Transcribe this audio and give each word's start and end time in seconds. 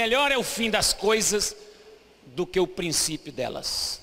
Melhor 0.00 0.30
é 0.30 0.38
o 0.38 0.44
fim 0.44 0.70
das 0.70 0.92
coisas 0.92 1.56
do 2.24 2.46
que 2.46 2.60
o 2.60 2.68
princípio 2.68 3.32
delas. 3.32 4.00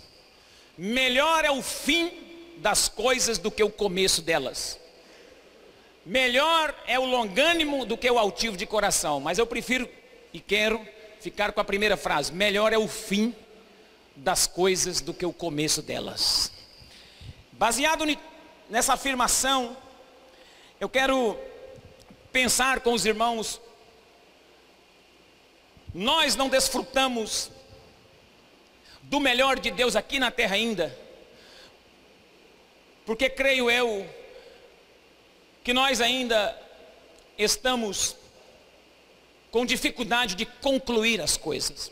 Melhor 0.77 1.45
é 1.45 1.51
o 1.51 1.61
fim 1.61 2.11
das 2.57 2.89
coisas 2.89 3.37
do 3.37 3.49
que 3.49 3.63
o 3.63 3.69
começo 3.69 4.21
delas. 4.21 4.77
Melhor 6.05 6.75
é 6.85 6.99
o 6.99 7.05
longânimo 7.05 7.85
do 7.85 7.97
que 7.97 8.11
o 8.11 8.19
altivo 8.19 8.57
de 8.57 8.65
coração. 8.65 9.21
Mas 9.21 9.37
eu 9.37 9.47
prefiro 9.47 9.87
e 10.33 10.39
quero 10.41 10.85
ficar 11.21 11.53
com 11.53 11.61
a 11.61 11.63
primeira 11.63 11.95
frase. 11.95 12.33
Melhor 12.33 12.73
é 12.73 12.77
o 12.77 12.89
fim 12.89 13.33
das 14.17 14.45
coisas 14.45 14.99
do 14.99 15.13
que 15.13 15.25
o 15.25 15.31
começo 15.31 15.81
delas. 15.81 16.51
Baseado 17.53 18.03
nessa 18.69 18.95
afirmação, 18.95 19.77
eu 20.77 20.89
quero 20.89 21.39
pensar 22.33 22.81
com 22.81 22.91
os 22.91 23.05
irmãos. 23.05 23.61
Nós 25.95 26.35
não 26.35 26.49
desfrutamos 26.49 27.49
do 29.03 29.17
melhor 29.17 29.57
de 29.57 29.71
Deus 29.71 29.95
aqui 29.95 30.19
na 30.19 30.29
terra 30.29 30.55
ainda, 30.55 30.93
porque 33.05 33.29
creio 33.29 33.71
eu 33.71 34.05
que 35.63 35.73
nós 35.73 36.01
ainda 36.01 36.53
estamos 37.37 38.17
com 39.49 39.65
dificuldade 39.65 40.35
de 40.35 40.45
concluir 40.45 41.21
as 41.21 41.37
coisas. 41.37 41.89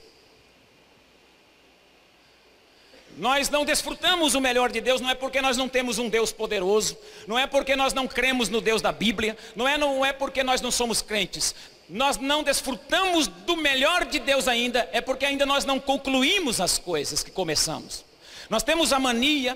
Nós 3.16 3.48
não 3.48 3.64
desfrutamos 3.64 4.36
o 4.36 4.42
melhor 4.42 4.70
de 4.70 4.82
Deus, 4.82 5.00
não 5.00 5.12
é 5.12 5.16
porque 5.16 5.40
nós 5.40 5.56
não 5.56 5.70
temos 5.70 5.98
um 5.98 6.10
Deus 6.10 6.34
poderoso, 6.34 6.98
não 7.26 7.40
é 7.40 7.48
porque 7.48 7.74
nós 7.74 7.94
não 7.94 8.06
cremos 8.06 8.50
no 8.50 8.60
Deus 8.60 8.82
da 8.82 8.92
Bíblia, 8.92 9.38
não 9.56 9.66
é, 9.66 9.78
não 9.78 10.04
é 10.04 10.12
porque 10.12 10.44
nós 10.44 10.60
não 10.60 10.72
somos 10.72 11.02
crentes. 11.02 11.56
Nós 11.94 12.18
não 12.18 12.42
desfrutamos 12.42 13.28
do 13.28 13.56
melhor 13.56 14.04
de 14.06 14.18
Deus 14.18 14.48
ainda, 14.48 14.90
é 14.92 15.00
porque 15.00 15.28
ainda 15.28 15.46
nós 15.46 15.64
não 15.64 15.80
concluímos 15.80 16.60
as 16.60 16.80
coisas 16.80 17.22
que 17.22 17.30
começamos. 17.30 18.04
Nós 18.50 18.64
temos 18.64 18.92
a 18.92 19.00
mania 19.00 19.56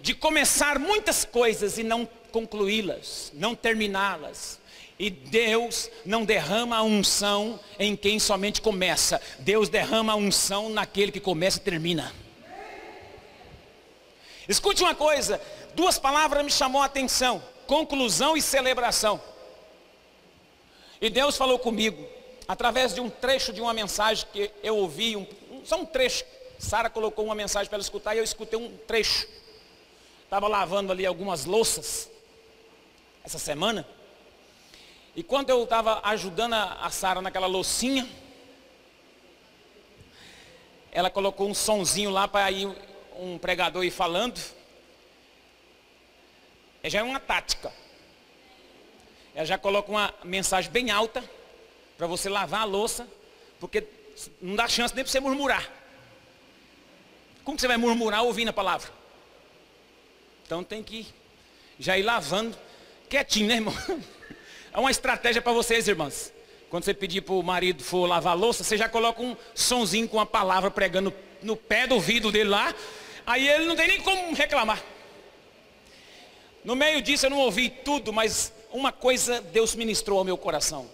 de 0.00 0.14
começar 0.14 0.78
muitas 0.78 1.24
coisas 1.24 1.78
e 1.78 1.82
não 1.82 2.08
concluí-las, 2.30 3.32
não 3.34 3.56
terminá-las. 3.56 4.60
E 4.96 5.10
Deus 5.10 5.90
não 6.06 6.24
derrama 6.24 6.76
a 6.76 6.84
unção 6.84 7.58
em 7.76 7.96
quem 7.96 8.20
somente 8.20 8.60
começa. 8.60 9.20
Deus 9.40 9.68
derrama 9.68 10.12
a 10.12 10.16
unção 10.16 10.68
naquele 10.68 11.10
que 11.10 11.18
começa 11.18 11.58
e 11.58 11.62
termina. 11.62 12.14
Escute 14.48 14.84
uma 14.84 14.94
coisa, 14.94 15.40
duas 15.74 15.98
palavras 15.98 16.44
me 16.44 16.50
chamou 16.52 16.80
a 16.80 16.84
atenção: 16.84 17.42
conclusão 17.66 18.36
e 18.36 18.40
celebração. 18.40 19.20
E 21.02 21.10
Deus 21.10 21.36
falou 21.36 21.58
comigo, 21.58 22.08
através 22.46 22.94
de 22.94 23.00
um 23.00 23.10
trecho 23.10 23.52
de 23.52 23.60
uma 23.60 23.74
mensagem 23.74 24.24
que 24.32 24.52
eu 24.62 24.76
ouvi, 24.76 25.16
um, 25.16 25.26
só 25.64 25.74
um 25.80 25.84
trecho. 25.84 26.24
Sara 26.60 26.88
colocou 26.88 27.24
uma 27.24 27.34
mensagem 27.34 27.68
para 27.68 27.74
ela 27.74 27.82
escutar 27.82 28.14
e 28.14 28.18
eu 28.18 28.24
escutei 28.24 28.56
um 28.56 28.76
trecho. 28.86 29.26
Estava 30.22 30.46
lavando 30.46 30.92
ali 30.92 31.04
algumas 31.04 31.44
louças 31.44 32.08
essa 33.24 33.36
semana. 33.36 33.84
E 35.16 35.24
quando 35.24 35.50
eu 35.50 35.64
estava 35.64 36.00
ajudando 36.04 36.52
a, 36.52 36.86
a 36.86 36.90
Sara 36.90 37.20
naquela 37.20 37.48
loucinha, 37.48 38.08
ela 40.92 41.10
colocou 41.10 41.48
um 41.48 41.54
sonzinho 41.54 42.10
lá 42.10 42.28
para 42.28 42.48
ir 42.52 42.70
um 43.18 43.38
pregador 43.38 43.82
ir 43.82 43.90
falando, 43.90 44.40
já 46.84 47.00
é 47.00 47.02
uma 47.02 47.18
tática. 47.18 47.81
Ela 49.34 49.44
já 49.44 49.58
coloca 49.58 49.90
uma 49.90 50.14
mensagem 50.24 50.70
bem 50.70 50.90
alta 50.90 51.22
para 51.96 52.06
você 52.06 52.28
lavar 52.28 52.62
a 52.62 52.64
louça, 52.64 53.08
porque 53.58 53.84
não 54.40 54.54
dá 54.54 54.68
chance 54.68 54.94
nem 54.94 55.04
para 55.04 55.10
você 55.10 55.20
murmurar. 55.20 55.70
Como 57.44 57.58
você 57.58 57.66
vai 57.66 57.76
murmurar 57.76 58.22
ouvindo 58.22 58.48
a 58.48 58.52
palavra? 58.52 58.90
Então 60.44 60.62
tem 60.62 60.82
que 60.82 61.06
já 61.78 61.96
ir 61.98 62.02
lavando 62.02 62.56
quietinho, 63.08 63.48
né, 63.48 63.54
irmão? 63.54 63.74
É 64.74 64.78
uma 64.78 64.90
estratégia 64.90 65.42
para 65.42 65.52
vocês, 65.52 65.86
irmãs. 65.86 66.32
Quando 66.70 66.84
você 66.84 66.94
pedir 66.94 67.20
para 67.20 67.34
o 67.34 67.42
marido 67.42 67.84
for 67.84 68.06
lavar 68.06 68.32
a 68.32 68.34
louça, 68.34 68.64
você 68.64 68.74
já 68.74 68.88
coloca 68.88 69.20
um 69.20 69.36
sonzinho 69.54 70.08
com 70.08 70.16
uma 70.16 70.24
palavra 70.24 70.70
pregando 70.70 71.12
no 71.42 71.54
pé 71.54 71.86
do 71.86 71.94
ouvido 71.94 72.32
dele 72.32 72.48
lá, 72.48 72.74
Aí 73.26 73.48
ele 73.48 73.66
não 73.66 73.76
tem 73.76 73.88
nem 73.88 74.00
como 74.00 74.34
reclamar. 74.34 74.82
No 76.64 76.74
meio 76.74 77.00
disso 77.02 77.26
eu 77.26 77.30
não 77.30 77.38
ouvi 77.38 77.68
tudo, 77.68 78.12
mas 78.12 78.52
uma 78.72 78.92
coisa 78.92 79.40
Deus 79.40 79.74
ministrou 79.74 80.18
ao 80.18 80.24
meu 80.24 80.36
coração. 80.36 80.88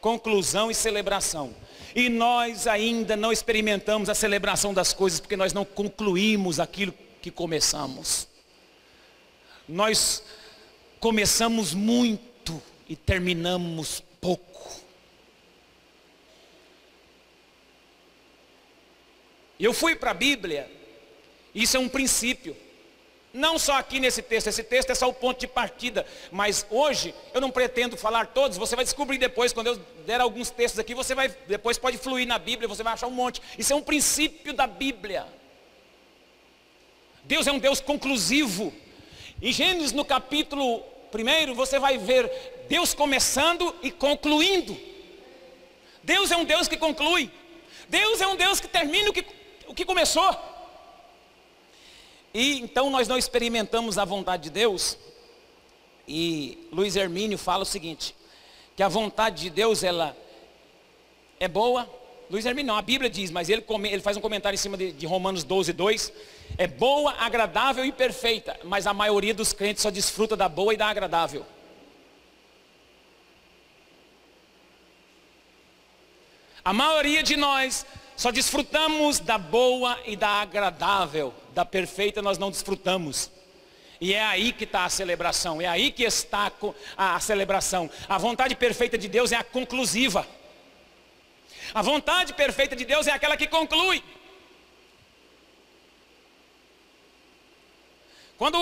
Conclusão 0.00 0.70
e 0.70 0.74
celebração. 0.74 1.54
E 1.94 2.08
nós 2.08 2.66
ainda 2.66 3.16
não 3.16 3.32
experimentamos 3.32 4.08
a 4.08 4.14
celebração 4.14 4.72
das 4.72 4.92
coisas 4.92 5.20
porque 5.20 5.36
nós 5.36 5.52
não 5.52 5.64
concluímos 5.64 6.60
aquilo 6.60 6.94
que 7.20 7.30
começamos. 7.30 8.28
Nós 9.68 10.22
começamos 11.00 11.74
muito 11.74 12.62
e 12.88 12.94
terminamos 12.94 14.02
pouco. 14.20 14.80
Eu 19.58 19.72
fui 19.72 19.96
para 19.96 20.10
a 20.10 20.14
Bíblia 20.14 20.76
isso 21.56 21.74
é 21.74 21.80
um 21.80 21.88
princípio. 21.88 22.54
Não 23.36 23.58
só 23.58 23.74
aqui 23.74 24.00
nesse 24.00 24.22
texto, 24.22 24.46
esse 24.46 24.62
texto 24.62 24.88
é 24.88 24.94
só 24.94 25.06
o 25.10 25.12
ponto 25.12 25.38
de 25.38 25.46
partida, 25.46 26.06
mas 26.32 26.66
hoje 26.70 27.14
eu 27.34 27.40
não 27.40 27.50
pretendo 27.50 27.94
falar 27.94 28.28
todos, 28.28 28.56
você 28.56 28.74
vai 28.74 28.82
descobrir 28.82 29.18
depois, 29.18 29.52
quando 29.52 29.66
eu 29.66 29.76
der 30.06 30.22
alguns 30.22 30.48
textos 30.48 30.78
aqui, 30.78 30.94
você 30.94 31.14
vai, 31.14 31.28
depois 31.46 31.76
pode 31.76 31.98
fluir 31.98 32.26
na 32.26 32.38
Bíblia, 32.38 32.66
você 32.66 32.82
vai 32.82 32.94
achar 32.94 33.06
um 33.06 33.10
monte. 33.10 33.42
Isso 33.58 33.74
é 33.74 33.76
um 33.76 33.82
princípio 33.82 34.54
da 34.54 34.66
Bíblia. 34.66 35.26
Deus 37.24 37.46
é 37.46 37.52
um 37.52 37.58
Deus 37.58 37.78
conclusivo. 37.78 38.72
Em 39.42 39.52
Gênesis 39.52 39.92
no 39.92 40.02
capítulo 40.02 40.82
1, 41.14 41.52
você 41.52 41.78
vai 41.78 41.98
ver 41.98 42.64
Deus 42.70 42.94
começando 42.94 43.76
e 43.82 43.90
concluindo. 43.90 44.74
Deus 46.02 46.30
é 46.30 46.38
um 46.38 46.44
Deus 46.46 46.68
que 46.68 46.78
conclui. 46.78 47.30
Deus 47.86 48.18
é 48.22 48.26
um 48.26 48.34
Deus 48.34 48.60
que 48.60 48.68
termina 48.68 49.10
o 49.10 49.12
que, 49.12 49.26
o 49.66 49.74
que 49.74 49.84
começou. 49.84 50.55
E 52.36 52.60
então 52.60 52.90
nós 52.90 53.08
não 53.08 53.16
experimentamos 53.16 53.96
a 53.96 54.04
vontade 54.04 54.42
de 54.42 54.50
Deus. 54.50 54.98
E 56.06 56.68
Luiz 56.70 56.94
Hermínio 56.94 57.38
fala 57.38 57.62
o 57.62 57.64
seguinte, 57.64 58.14
que 58.76 58.82
a 58.82 58.88
vontade 58.88 59.44
de 59.44 59.48
Deus 59.48 59.82
ela 59.82 60.14
é 61.40 61.48
boa. 61.48 61.88
Luiz 62.28 62.44
Hermínio 62.44 62.74
não, 62.74 62.76
a 62.76 62.82
Bíblia 62.82 63.08
diz, 63.08 63.30
mas 63.30 63.48
ele, 63.48 63.62
come, 63.62 63.88
ele 63.88 64.02
faz 64.02 64.18
um 64.18 64.20
comentário 64.20 64.54
em 64.54 64.58
cima 64.58 64.76
de, 64.76 64.92
de 64.92 65.06
Romanos 65.06 65.44
12, 65.44 65.72
2. 65.72 66.12
É 66.58 66.66
boa, 66.66 67.12
agradável 67.12 67.86
e 67.86 67.90
perfeita, 67.90 68.60
mas 68.64 68.86
a 68.86 68.92
maioria 68.92 69.32
dos 69.32 69.54
crentes 69.54 69.82
só 69.82 69.90
desfruta 69.90 70.36
da 70.36 70.46
boa 70.46 70.74
e 70.74 70.76
da 70.76 70.88
agradável. 70.88 71.46
A 76.62 76.74
maioria 76.74 77.22
de 77.22 77.34
nós 77.34 77.86
só 78.14 78.30
desfrutamos 78.30 79.20
da 79.20 79.38
boa 79.38 79.98
e 80.04 80.16
da 80.16 80.28
agradável, 80.28 81.32
da 81.56 81.64
perfeita 81.64 82.20
nós 82.20 82.36
não 82.36 82.50
desfrutamos. 82.50 83.30
E 83.98 84.12
é 84.12 84.22
aí 84.22 84.52
que 84.52 84.64
está 84.64 84.84
a 84.84 84.90
celebração, 84.90 85.58
é 85.58 85.66
aí 85.66 85.90
que 85.90 86.04
está 86.04 86.52
a 86.94 87.18
celebração. 87.18 87.90
A 88.06 88.18
vontade 88.18 88.54
perfeita 88.54 88.98
de 88.98 89.08
Deus 89.08 89.32
é 89.32 89.36
a 89.36 89.42
conclusiva. 89.42 90.28
A 91.72 91.80
vontade 91.80 92.34
perfeita 92.34 92.76
de 92.76 92.84
Deus 92.84 93.06
é 93.06 93.12
aquela 93.12 93.38
que 93.38 93.46
conclui. 93.46 94.04
Quando 98.36 98.58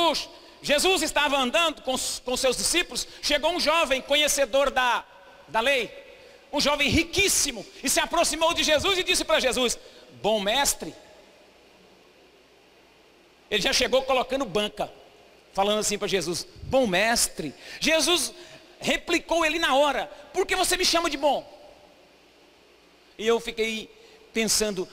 Jesus 0.63 1.03
estava 1.03 1.37
andando 1.37 1.83
com, 1.83 1.97
com 2.25 2.37
seus 2.37 2.57
discípulos, 2.57 3.09
chegou 3.21 3.51
um 3.51 3.59
jovem 3.59 4.01
conhecedor 4.03 4.71
da, 4.71 5.05
da 5.49 5.59
lei, 5.59 5.91
um 6.53 6.61
jovem 6.61 6.89
riquíssimo, 6.89 7.67
e 7.83 7.91
se 7.91 7.99
aproximou 7.99 8.55
de 8.55 8.63
Jesus 8.63 8.97
e 8.97 9.03
disse 9.03 9.25
para 9.25 9.41
Jesus: 9.41 9.77
Bom 10.23 10.39
mestre. 10.39 10.95
Ele 13.55 13.63
já 13.63 13.73
chegou 13.73 14.03
colocando 14.03 14.45
banca, 14.45 14.93
falando 15.53 15.79
assim 15.79 15.97
para 15.97 16.09
Jesus: 16.09 16.45
Bom 16.65 16.89
mestre. 16.89 17.55
Jesus 17.79 18.35
replicou 18.81 19.47
ele 19.47 19.61
na 19.61 19.77
hora: 19.77 20.07
Por 20.33 20.45
que 20.45 20.57
você 20.57 20.77
me 20.77 20.85
chama 20.85 21.09
de 21.09 21.17
bom? 21.17 21.49
E 23.17 23.25
eu 23.25 23.39
fiquei 23.39 23.89
pensando: 24.33 24.89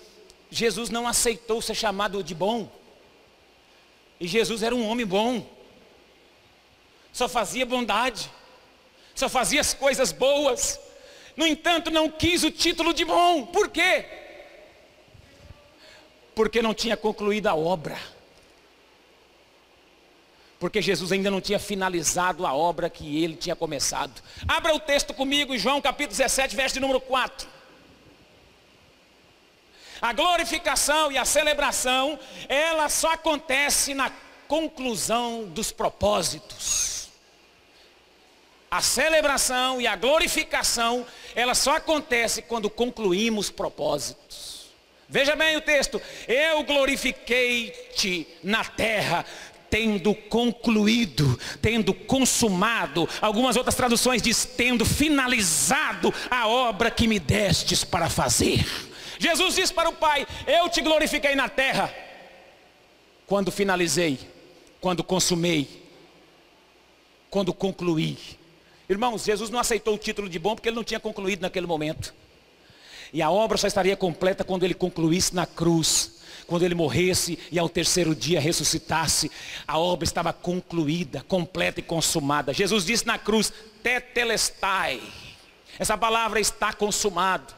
Jesus 0.52 0.92
não 0.92 1.08
aceitou 1.08 1.60
ser 1.60 1.74
chamado 1.74 2.24
de 2.24 2.36
bom. 2.36 2.72
E 4.20 4.28
Jesus 4.28 4.62
era 4.62 4.76
um 4.76 4.88
homem 4.88 5.08
bom. 5.08 5.44
Só 7.12 7.28
fazia 7.28 7.66
bondade. 7.66 8.30
Só 9.16 9.28
fazia 9.28 9.60
as 9.60 9.74
coisas 9.74 10.12
boas. 10.12 10.80
No 11.36 11.48
entanto, 11.48 11.90
não 11.90 12.12
quis 12.12 12.44
o 12.44 12.52
título 12.52 12.94
de 12.94 13.06
bom. 13.06 13.44
Por 13.48 13.70
quê? 13.70 14.06
Porque 16.36 16.62
não 16.62 16.76
tinha 16.76 16.96
concluído 16.96 17.48
a 17.48 17.56
obra. 17.56 18.00
Porque 20.62 20.80
Jesus 20.80 21.12
ainda 21.12 21.32
não 21.32 21.42
tinha 21.42 21.58
finalizado 21.58 22.46
a 22.46 22.54
obra 22.54 22.88
que 22.88 23.24
ele 23.24 23.36
tinha 23.36 23.56
começado. 23.56 24.22
Abra 24.48 24.76
o 24.76 24.80
texto 24.80 25.12
comigo 25.12 25.58
João 25.58 25.82
capítulo 25.82 26.16
17, 26.16 26.56
verso 26.56 26.80
número 26.80 27.02
4. 27.02 27.50
A 30.00 30.14
glorificação 30.14 31.12
e 31.12 31.18
a 31.18 31.26
celebração, 31.26 32.20
ela 32.48 32.90
só 32.90 33.14
acontece 33.14 33.96
na 33.96 34.12
conclusão 34.48 35.46
dos 35.46 35.72
propósitos. 35.72 37.10
A 38.70 38.82
celebração 38.82 39.82
e 39.82 39.88
a 39.88 39.96
glorificação, 39.96 41.08
ela 41.34 41.56
só 41.56 41.78
acontece 41.78 42.44
quando 42.44 42.70
concluímos 42.70 43.50
propósitos. 43.50 44.62
Veja 45.12 45.36
bem 45.36 45.58
o 45.58 45.62
texto. 45.62 46.02
Eu 46.26 46.64
glorifiquei-te 46.64 48.26
na 48.42 48.64
terra, 48.64 49.26
tendo 49.72 50.14
concluído, 50.14 51.40
tendo 51.60 51.94
consumado. 51.94 53.10
Algumas 53.20 53.56
outras 53.56 53.74
traduções 53.74 54.22
diz 54.22 54.46
tendo 54.46 54.86
finalizado 54.86 56.14
a 56.30 56.48
obra 56.48 56.92
que 56.92 57.08
me 57.08 57.18
destes 57.18 57.84
para 57.84 58.08
fazer. 58.08 58.64
Jesus 59.18 59.56
disse 59.56 59.74
para 59.74 59.90
o 59.90 59.94
Pai: 59.94 60.28
Eu 60.46 60.70
te 60.70 60.82
glorifiquei 60.82 61.34
na 61.34 61.50
terra 61.50 61.92
quando 63.26 63.52
finalizei 63.52 64.20
quando 64.82 65.04
consumei, 65.04 65.70
quando 67.30 67.54
concluí. 67.54 68.18
Irmãos, 68.90 69.24
Jesus 69.24 69.50
não 69.52 69.60
aceitou 69.60 69.94
o 69.94 69.98
título 69.98 70.28
de 70.28 70.40
bom 70.40 70.56
porque 70.56 70.68
ele 70.68 70.76
não 70.76 70.84
tinha 70.84 71.00
concluído 71.00 71.42
naquele 71.42 71.68
momento. 71.68 72.14
E 73.14 73.22
a 73.22 73.30
obra 73.30 73.58
só 73.58 73.68
estaria 73.68 73.96
completa 73.96 74.44
quando 74.44 74.64
ele 74.64 74.74
concluísse 74.74 75.36
na 75.36 75.46
cruz. 75.46 76.20
Quando 76.48 76.64
ele 76.64 76.76
morresse 76.76 77.38
e 77.52 77.58
ao 77.58 77.70
terceiro 77.70 78.16
dia 78.16 78.40
ressuscitasse, 78.40 79.32
a 79.68 79.78
obra 79.78 80.04
estava 80.04 80.34
concluída, 80.34 81.24
completa 81.28 81.80
e 81.80 81.84
consumada. 81.84 82.54
Jesus 82.54 82.86
disse 82.86 83.06
na 83.06 83.18
cruz, 83.18 83.52
tetelestai. 83.82 85.02
Essa 85.80 85.98
palavra 85.98 86.40
está 86.40 86.74
consumado. 86.74 87.54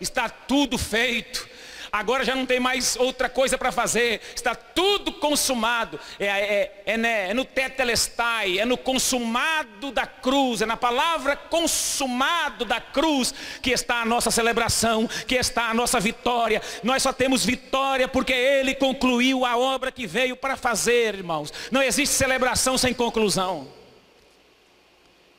Está 0.00 0.28
tudo 0.28 0.76
feito 0.76 1.48
agora 1.92 2.24
já 2.24 2.34
não 2.34 2.46
tem 2.46 2.58
mais 2.58 2.96
outra 2.96 3.28
coisa 3.28 3.58
para 3.58 3.70
fazer, 3.70 4.22
está 4.34 4.54
tudo 4.54 5.12
consumado. 5.12 6.00
É, 6.18 6.26
é, 6.26 6.82
é, 6.86 6.96
né, 6.96 7.30
é 7.30 7.34
no 7.34 7.44
tetelestai, 7.44 8.58
é 8.58 8.64
no 8.64 8.78
consumado 8.78 9.92
da 9.92 10.06
cruz, 10.06 10.62
é 10.62 10.66
na 10.66 10.76
palavra 10.76 11.36
consumado 11.36 12.64
da 12.64 12.80
cruz 12.80 13.34
que 13.60 13.70
está 13.70 14.00
a 14.00 14.06
nossa 14.06 14.30
celebração, 14.30 15.06
que 15.26 15.34
está 15.34 15.68
a 15.68 15.74
nossa 15.74 16.00
vitória. 16.00 16.62
Nós 16.82 17.02
só 17.02 17.12
temos 17.12 17.44
vitória 17.44 18.08
porque 18.08 18.32
Ele 18.32 18.74
concluiu 18.74 19.44
a 19.44 19.58
obra 19.58 19.92
que 19.92 20.06
veio 20.06 20.34
para 20.34 20.56
fazer, 20.56 21.14
irmãos. 21.14 21.52
Não 21.70 21.82
existe 21.82 22.14
celebração 22.14 22.78
sem 22.78 22.94
conclusão 22.94 23.81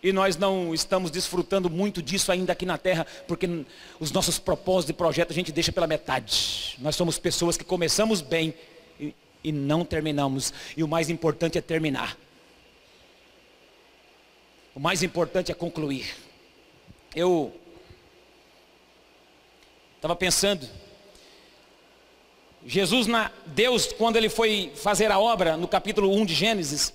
e 0.03 0.11
nós 0.11 0.35
não 0.35 0.73
estamos 0.73 1.09
desfrutando 1.09 1.69
muito 1.69 2.01
disso 2.01 2.29
ainda 2.29 2.51
aqui 2.51 2.65
na 2.65 2.77
terra, 2.77 3.07
porque 3.25 3.47
os 4.01 4.11
nossos 4.11 4.37
propósitos 4.37 4.89
e 4.89 4.93
projetos 4.93 5.33
a 5.33 5.39
gente 5.39 5.51
deixa 5.51 5.71
pela 5.71 5.87
metade. 5.87 6.75
Nós 6.79 6.97
somos 6.97 7.17
pessoas 7.17 7.55
que 7.55 7.63
começamos 7.63 8.19
bem 8.19 8.53
e, 8.99 9.15
e 9.41 9.51
não 9.53 9.85
terminamos. 9.85 10.53
E 10.75 10.83
o 10.83 10.87
mais 10.89 11.09
importante 11.09 11.57
é 11.57 11.61
terminar. 11.61 12.17
O 14.75 14.79
mais 14.79 15.01
importante 15.03 15.53
é 15.53 15.55
concluir. 15.55 16.13
Eu 17.15 17.55
estava 19.95 20.17
pensando, 20.17 20.67
Jesus, 22.65 23.07
na, 23.07 23.31
Deus, 23.45 23.93
quando 23.93 24.17
ele 24.17 24.27
foi 24.27 24.73
fazer 24.75 25.09
a 25.11 25.17
obra, 25.17 25.55
no 25.55 25.67
capítulo 25.67 26.13
1 26.13 26.25
de 26.25 26.33
Gênesis, 26.33 26.93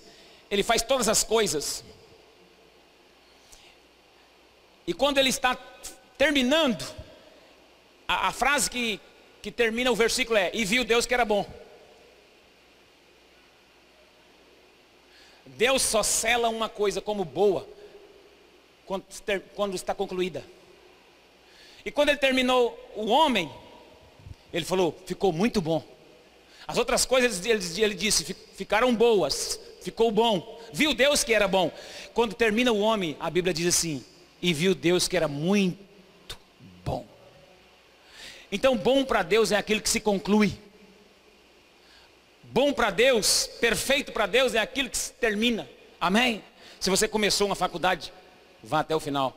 ele 0.51 0.63
faz 0.63 0.83
todas 0.83 1.09
as 1.09 1.25
coisas 1.25 1.83
e 4.89 4.95
quando 4.95 5.19
ele 5.19 5.29
está 5.29 5.55
terminando, 6.17 6.83
a, 8.09 8.29
a 8.29 8.33
frase 8.33 8.71
que, 8.71 8.99
que 9.43 9.51
termina 9.51 9.93
o 9.93 9.95
versículo 9.95 10.39
é: 10.39 10.51
E 10.55 10.65
viu 10.65 10.83
Deus 10.83 11.05
que 11.05 11.13
era 11.13 11.27
bom. 11.27 11.47
Deus 15.45 15.83
só 15.83 16.03
cela 16.03 16.49
uma 16.49 16.71
coisa 16.71 17.03
como 17.03 17.23
boa 17.23 17.69
quando, 18.87 19.05
quando 19.55 19.75
está 19.75 19.95
concluída. 19.95 20.43
E 21.85 21.91
quando 21.91 22.09
ele 22.09 22.19
terminou 22.19 22.93
o 22.97 23.09
homem, 23.09 23.53
ele 24.51 24.65
falou: 24.65 24.99
ficou 25.05 25.35
muito 25.35 25.61
bom. 25.61 25.85
As 26.67 26.79
outras 26.79 27.05
coisas 27.05 27.45
ele, 27.45 27.63
ele 27.83 27.95
disse: 27.95 28.25
ficaram 28.55 28.95
boas, 28.95 29.61
ficou 29.83 30.11
bom. 30.11 30.59
Viu 30.73 30.95
Deus 30.95 31.23
que 31.23 31.35
era 31.35 31.47
bom. 31.47 31.71
Quando 32.15 32.35
termina 32.35 32.73
o 32.73 32.79
homem, 32.79 33.19
a 33.21 33.29
Bíblia 33.29 33.53
diz 33.53 33.67
assim: 33.67 34.03
e 34.41 34.53
viu 34.53 34.75
Deus 34.75 35.09
que 35.09 35.17
era 35.17 35.29
muito 35.29 36.39
bom. 36.85 37.07
Então, 38.51 38.77
bom 38.77 39.05
para 39.05 39.23
Deus 39.23 39.53
é 39.53 39.57
aquilo 39.57 39.81
que 39.81 39.89
se 39.89 40.01
conclui. 40.01 40.59
Bom 42.45 42.73
para 42.73 42.91
Deus, 42.91 43.47
perfeito 43.61 44.11
para 44.11 44.27
Deus 44.27 44.55
é 44.55 44.59
aquilo 44.59 44.89
que 44.89 44.97
se 44.97 45.13
termina. 45.13 45.69
Amém? 46.01 46.43
Se 46.81 46.89
você 46.89 47.07
começou 47.07 47.47
uma 47.47 47.57
faculdade, 47.57 48.13
vá 48.63 48.81
até 48.81 48.97
o 48.97 49.01
final. 49.01 49.37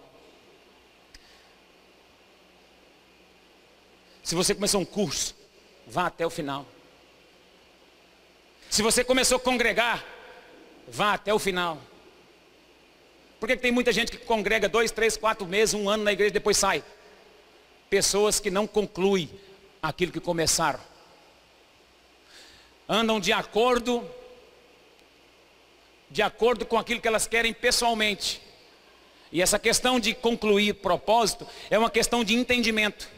Se 4.24 4.36
você 4.36 4.56
começou 4.56 4.80
um 4.80 4.86
curso, 4.86 5.36
vá 5.86 6.06
até 6.06 6.25
o 6.25 6.30
final. 6.30 6.65
Se 8.69 8.81
você 8.81 9.03
começou 9.03 9.36
a 9.38 9.39
congregar, 9.42 10.06
vá 10.88 11.13
até 11.13 11.33
o 11.33 11.39
final. 11.39 11.81
Por 13.42 13.48
que 13.48 13.58
tem 13.58 13.72
muita 13.72 13.92
gente 13.92 14.12
que 14.12 14.20
congrega 14.20 14.70
dois, 14.70 14.92
três, 14.92 15.18
quatro 15.18 15.48
meses, 15.48 15.74
um 15.74 15.90
ano 15.90 16.04
na 16.04 16.14
igreja 16.14 16.30
e 16.30 16.34
depois 16.34 16.58
sai? 16.58 16.84
Pessoas 17.90 18.40
que 18.40 18.52
não 18.52 18.68
concluem 18.68 19.32
aquilo 19.82 20.12
que 20.12 20.20
começaram. 20.20 20.80
Andam 22.88 23.20
de 23.20 23.34
acordo, 23.34 24.08
de 26.08 26.22
acordo 26.22 26.68
com 26.68 26.78
aquilo 26.78 27.02
que 27.02 27.08
elas 27.08 27.26
querem 27.26 27.52
pessoalmente. 27.52 28.40
E 29.32 29.42
essa 29.42 29.58
questão 29.58 30.00
de 30.00 30.14
concluir 30.14 30.76
propósito 30.76 31.48
é 31.72 31.80
uma 31.80 31.90
questão 31.90 32.24
de 32.24 32.36
entendimento, 32.36 33.10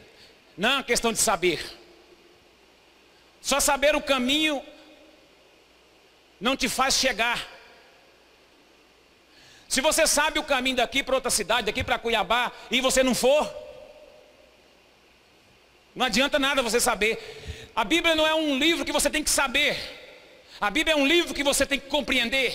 não 0.56 0.70
é 0.70 0.74
uma 0.76 0.84
questão 0.84 1.12
de 1.12 1.18
saber. 1.18 1.62
Só 3.42 3.60
saber 3.60 3.94
o 3.94 4.00
caminho 4.00 4.62
não 6.40 6.56
te 6.56 6.66
faz 6.66 6.94
chegar. 6.94 7.53
Se 9.74 9.80
você 9.80 10.06
sabe 10.06 10.38
o 10.38 10.44
caminho 10.44 10.76
daqui 10.76 11.02
para 11.02 11.16
outra 11.16 11.32
cidade, 11.32 11.66
daqui 11.66 11.82
para 11.82 11.98
Cuiabá, 11.98 12.52
e 12.70 12.80
você 12.80 13.02
não 13.02 13.12
for, 13.12 13.52
não 15.96 16.06
adianta 16.06 16.38
nada 16.38 16.62
você 16.62 16.78
saber. 16.78 17.18
A 17.74 17.82
Bíblia 17.82 18.14
não 18.14 18.24
é 18.24 18.32
um 18.32 18.56
livro 18.56 18.84
que 18.84 18.92
você 18.92 19.10
tem 19.10 19.24
que 19.24 19.30
saber. 19.30 19.76
A 20.60 20.70
Bíblia 20.70 20.94
é 20.94 20.96
um 20.96 21.04
livro 21.04 21.34
que 21.34 21.42
você 21.42 21.66
tem 21.66 21.80
que 21.80 21.88
compreender. 21.88 22.54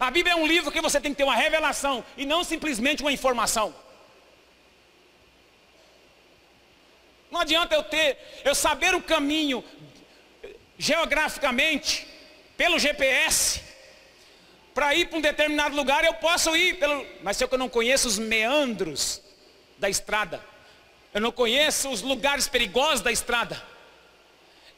A 0.00 0.10
Bíblia 0.10 0.32
é 0.32 0.36
um 0.36 0.46
livro 0.46 0.72
que 0.72 0.80
você 0.80 0.98
tem 0.98 1.12
que 1.12 1.18
ter 1.18 1.24
uma 1.24 1.36
revelação 1.36 2.02
e 2.16 2.24
não 2.24 2.42
simplesmente 2.42 3.02
uma 3.02 3.12
informação. 3.12 3.74
Não 7.30 7.40
adianta 7.40 7.74
eu 7.74 7.82
ter, 7.82 8.16
eu 8.46 8.54
saber 8.54 8.94
o 8.94 9.02
caminho 9.02 9.62
geograficamente, 10.78 12.06
pelo 12.56 12.78
GPS, 12.78 13.63
para 14.74 14.94
ir 14.94 15.06
para 15.06 15.18
um 15.18 15.22
determinado 15.22 15.76
lugar, 15.76 16.04
eu 16.04 16.14
posso 16.14 16.54
ir, 16.56 16.78
pelo... 16.78 17.06
mas 17.22 17.36
se 17.36 17.44
eu 17.44 17.58
não 17.58 17.68
conheço 17.68 18.08
os 18.08 18.18
meandros 18.18 19.22
da 19.78 19.88
estrada, 19.88 20.44
eu 21.14 21.20
não 21.20 21.30
conheço 21.30 21.88
os 21.88 22.02
lugares 22.02 22.48
perigosos 22.48 23.00
da 23.00 23.12
estrada, 23.12 23.62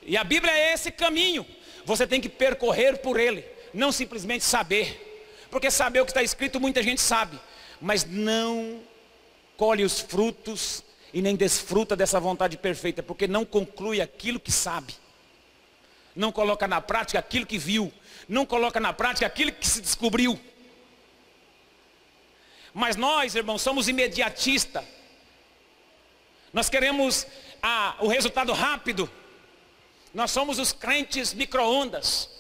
e 0.02 0.16
a 0.16 0.22
Bíblia 0.22 0.52
é 0.52 0.74
esse 0.74 0.90
caminho, 0.90 1.46
você 1.84 2.06
tem 2.06 2.20
que 2.20 2.28
percorrer 2.28 2.98
por 2.98 3.18
ele, 3.18 3.44
não 3.72 3.90
simplesmente 3.90 4.44
saber, 4.44 5.02
porque 5.50 5.70
saber 5.70 6.00
o 6.00 6.04
que 6.04 6.10
está 6.10 6.22
escrito 6.22 6.60
muita 6.60 6.82
gente 6.82 7.00
sabe, 7.00 7.38
mas 7.80 8.04
não 8.04 8.80
colhe 9.56 9.82
os 9.82 10.00
frutos 10.00 10.84
e 11.12 11.22
nem 11.22 11.34
desfruta 11.34 11.96
dessa 11.96 12.20
vontade 12.20 12.58
perfeita, 12.58 13.02
porque 13.02 13.26
não 13.26 13.44
conclui 13.44 14.00
aquilo 14.02 14.38
que 14.38 14.52
sabe, 14.52 14.94
não 16.14 16.30
coloca 16.30 16.68
na 16.68 16.80
prática 16.80 17.18
aquilo 17.18 17.46
que 17.46 17.56
viu, 17.56 17.90
não 18.28 18.44
coloca 18.44 18.80
na 18.80 18.92
prática 18.92 19.26
aquilo 19.26 19.52
que 19.52 19.66
se 19.66 19.80
descobriu. 19.80 20.38
Mas 22.73 22.94
nós, 22.96 23.35
irmãos, 23.35 23.62
somos 23.62 23.88
imediatistas. 23.88 24.85
Nós 26.52 26.68
queremos 26.68 27.26
ah, 27.62 27.96
o 28.00 28.06
resultado 28.06 28.52
rápido. 28.52 29.11
Nós 30.12 30.30
somos 30.30 30.58
os 30.58 30.73
crentes 30.73 31.32
micro-ondas. 31.32 32.30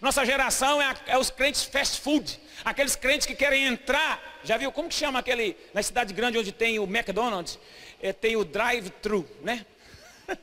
Nossa 0.00 0.24
geração 0.24 0.80
é, 0.80 0.86
a, 0.86 0.96
é, 1.06 1.18
os 1.18 1.30
crentes 1.30 1.64
fast 1.64 2.00
food. 2.00 2.38
Aqueles 2.64 2.96
crentes 2.96 3.26
que 3.26 3.34
querem 3.34 3.64
entrar. 3.64 4.40
Já 4.44 4.56
viu 4.56 4.70
como 4.72 4.88
que 4.88 4.94
chama 4.94 5.18
aquele, 5.18 5.56
na 5.72 5.82
cidade 5.82 6.12
grande 6.12 6.38
onde 6.38 6.52
tem 6.52 6.78
o 6.78 6.84
McDonald's? 6.84 7.58
É, 8.02 8.12
tem 8.12 8.36
o 8.36 8.44
drive-thru, 8.44 9.28
né? 9.42 9.64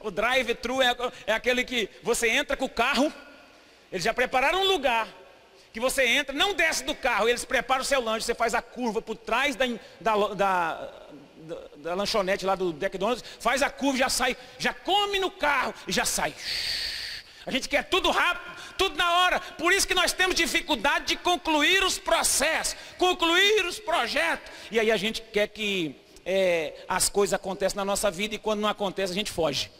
o 0.00 0.10
drive-thru 0.10 0.80
é, 0.80 0.94
é 1.26 1.32
aquele 1.32 1.64
que 1.64 1.90
você 2.02 2.28
entra 2.28 2.56
com 2.56 2.64
o 2.64 2.70
carro 2.70 3.12
eles 3.94 4.02
já 4.02 4.12
prepararam 4.12 4.60
um 4.60 4.66
lugar 4.66 5.06
que 5.72 5.78
você 5.78 6.04
entra, 6.04 6.34
não 6.34 6.52
desce 6.52 6.82
do 6.82 6.96
carro, 6.96 7.28
eles 7.28 7.44
preparam 7.44 7.82
o 7.82 7.84
seu 7.84 8.00
lanche, 8.00 8.26
você 8.26 8.34
faz 8.34 8.52
a 8.52 8.60
curva 8.60 9.00
por 9.00 9.16
trás 9.16 9.54
da, 9.54 9.66
da, 10.00 10.34
da, 10.34 10.90
da, 11.76 11.94
lanchonete 11.94 12.44
lá 12.44 12.56
do 12.56 12.70
McDonald's, 12.70 13.24
faz 13.38 13.62
a 13.62 13.70
curva, 13.70 13.98
já 13.98 14.08
sai, 14.08 14.36
já 14.58 14.74
come 14.74 15.20
no 15.20 15.30
carro 15.30 15.72
e 15.86 15.92
já 15.92 16.04
sai. 16.04 16.34
A 17.46 17.52
gente 17.52 17.68
quer 17.68 17.84
tudo 17.84 18.10
rápido, 18.10 18.56
tudo 18.76 18.96
na 18.96 19.20
hora. 19.20 19.38
Por 19.38 19.72
isso 19.72 19.86
que 19.86 19.94
nós 19.94 20.12
temos 20.12 20.34
dificuldade 20.34 21.04
de 21.04 21.16
concluir 21.16 21.84
os 21.84 21.96
processos, 21.96 22.74
concluir 22.98 23.64
os 23.64 23.78
projetos. 23.78 24.52
E 24.72 24.80
aí 24.80 24.90
a 24.90 24.96
gente 24.96 25.22
quer 25.22 25.46
que 25.46 25.94
é, 26.26 26.84
as 26.88 27.08
coisas 27.08 27.32
aconteçam 27.32 27.76
na 27.76 27.84
nossa 27.84 28.10
vida 28.10 28.34
e 28.34 28.38
quando 28.38 28.58
não 28.58 28.68
acontece 28.68 29.12
a 29.12 29.14
gente 29.14 29.30
foge. 29.30 29.70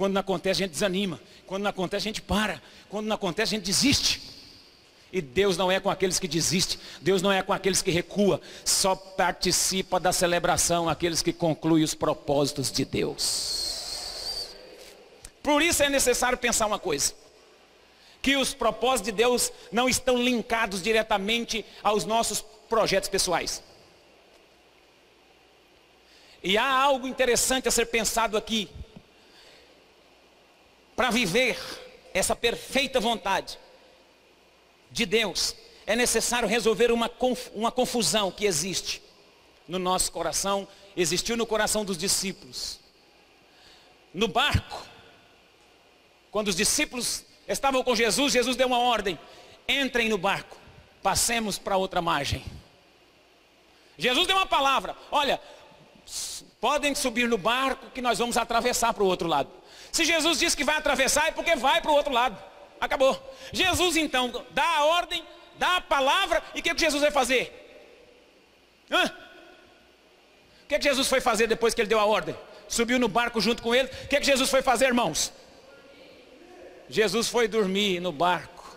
Quando 0.00 0.14
não 0.14 0.20
acontece 0.22 0.62
a 0.62 0.66
gente 0.66 0.72
desanima. 0.72 1.20
Quando 1.46 1.64
não 1.64 1.68
acontece 1.68 2.04
a 2.04 2.08
gente 2.08 2.22
para. 2.22 2.62
Quando 2.88 3.04
não 3.04 3.14
acontece 3.14 3.54
a 3.54 3.58
gente 3.58 3.66
desiste. 3.66 4.22
E 5.12 5.20
Deus 5.20 5.58
não 5.58 5.70
é 5.70 5.78
com 5.78 5.90
aqueles 5.90 6.18
que 6.18 6.26
desistem, 6.26 6.78
Deus 7.02 7.20
não 7.20 7.30
é 7.30 7.42
com 7.42 7.52
aqueles 7.52 7.82
que 7.82 7.90
recua, 7.90 8.40
só 8.64 8.96
participa 8.96 10.00
da 10.00 10.10
celebração 10.10 10.88
aqueles 10.88 11.20
que 11.20 11.34
concluem 11.34 11.84
os 11.84 11.94
propósitos 11.94 12.72
de 12.72 12.86
Deus. 12.86 14.56
Por 15.42 15.60
isso 15.60 15.82
é 15.82 15.90
necessário 15.90 16.38
pensar 16.38 16.66
uma 16.66 16.78
coisa: 16.78 17.12
que 18.22 18.38
os 18.38 18.54
propósitos 18.54 19.12
de 19.12 19.12
Deus 19.12 19.52
não 19.70 19.86
estão 19.86 20.16
linkados 20.16 20.82
diretamente 20.82 21.62
aos 21.82 22.06
nossos 22.06 22.40
projetos 22.70 23.10
pessoais. 23.10 23.62
E 26.42 26.56
há 26.56 26.64
algo 26.66 27.06
interessante 27.06 27.68
a 27.68 27.70
ser 27.70 27.84
pensado 27.84 28.38
aqui. 28.38 28.66
Para 31.00 31.08
viver 31.08 31.58
essa 32.12 32.36
perfeita 32.36 33.00
vontade 33.00 33.58
de 34.90 35.06
Deus, 35.06 35.56
é 35.86 35.96
necessário 35.96 36.46
resolver 36.46 36.92
uma, 36.92 37.10
uma 37.54 37.72
confusão 37.72 38.30
que 38.30 38.44
existe 38.44 39.02
no 39.66 39.78
nosso 39.78 40.12
coração, 40.12 40.68
existiu 40.94 41.38
no 41.38 41.46
coração 41.46 41.86
dos 41.86 41.96
discípulos. 41.96 42.80
No 44.12 44.28
barco, 44.28 44.84
quando 46.30 46.48
os 46.48 46.54
discípulos 46.54 47.24
estavam 47.48 47.82
com 47.82 47.96
Jesus, 47.96 48.34
Jesus 48.34 48.54
deu 48.54 48.66
uma 48.66 48.80
ordem: 48.80 49.18
entrem 49.66 50.06
no 50.06 50.18
barco, 50.18 50.58
passemos 51.02 51.58
para 51.58 51.78
outra 51.78 52.02
margem. 52.02 52.44
Jesus 53.96 54.26
deu 54.26 54.36
uma 54.36 54.44
palavra: 54.44 54.94
olha, 55.10 55.40
podem 56.60 56.94
subir 56.94 57.28
no 57.28 57.38
barco 57.38 57.90
que 57.90 58.02
nós 58.02 58.18
vamos 58.18 58.36
atravessar 58.36 58.92
para 58.92 59.02
o 59.02 59.06
outro 59.06 59.26
lado. 59.26 59.50
Se 59.90 60.04
Jesus 60.04 60.38
diz 60.38 60.54
que 60.54 60.62
vai 60.62 60.76
atravessar, 60.76 61.28
é 61.28 61.30
porque 61.30 61.56
vai 61.56 61.80
para 61.80 61.90
o 61.90 61.94
outro 61.94 62.12
lado. 62.12 62.38
Acabou. 62.80 63.18
Jesus 63.52 63.96
então 63.96 64.44
dá 64.50 64.66
a 64.76 64.84
ordem, 64.84 65.24
dá 65.56 65.76
a 65.76 65.80
palavra, 65.80 66.42
e 66.54 66.60
o 66.60 66.62
que, 66.62 66.74
que 66.74 66.80
Jesus 66.80 67.02
vai 67.02 67.10
fazer? 67.10 67.56
Hã? 68.90 69.04
O 70.64 70.66
que, 70.68 70.78
que 70.78 70.84
Jesus 70.84 71.08
foi 71.08 71.20
fazer 71.20 71.46
depois 71.46 71.74
que 71.74 71.80
ele 71.80 71.88
deu 71.88 71.98
a 71.98 72.04
ordem? 72.04 72.36
Subiu 72.68 72.98
no 72.98 73.08
barco 73.08 73.40
junto 73.40 73.62
com 73.62 73.74
ele. 73.74 73.88
O 73.88 74.08
que, 74.08 74.20
que 74.20 74.26
Jesus 74.26 74.48
foi 74.48 74.62
fazer, 74.62 74.86
irmãos? 74.86 75.32
Jesus 76.88 77.28
foi 77.28 77.48
dormir 77.48 78.00
no 78.00 78.12
barco. 78.12 78.76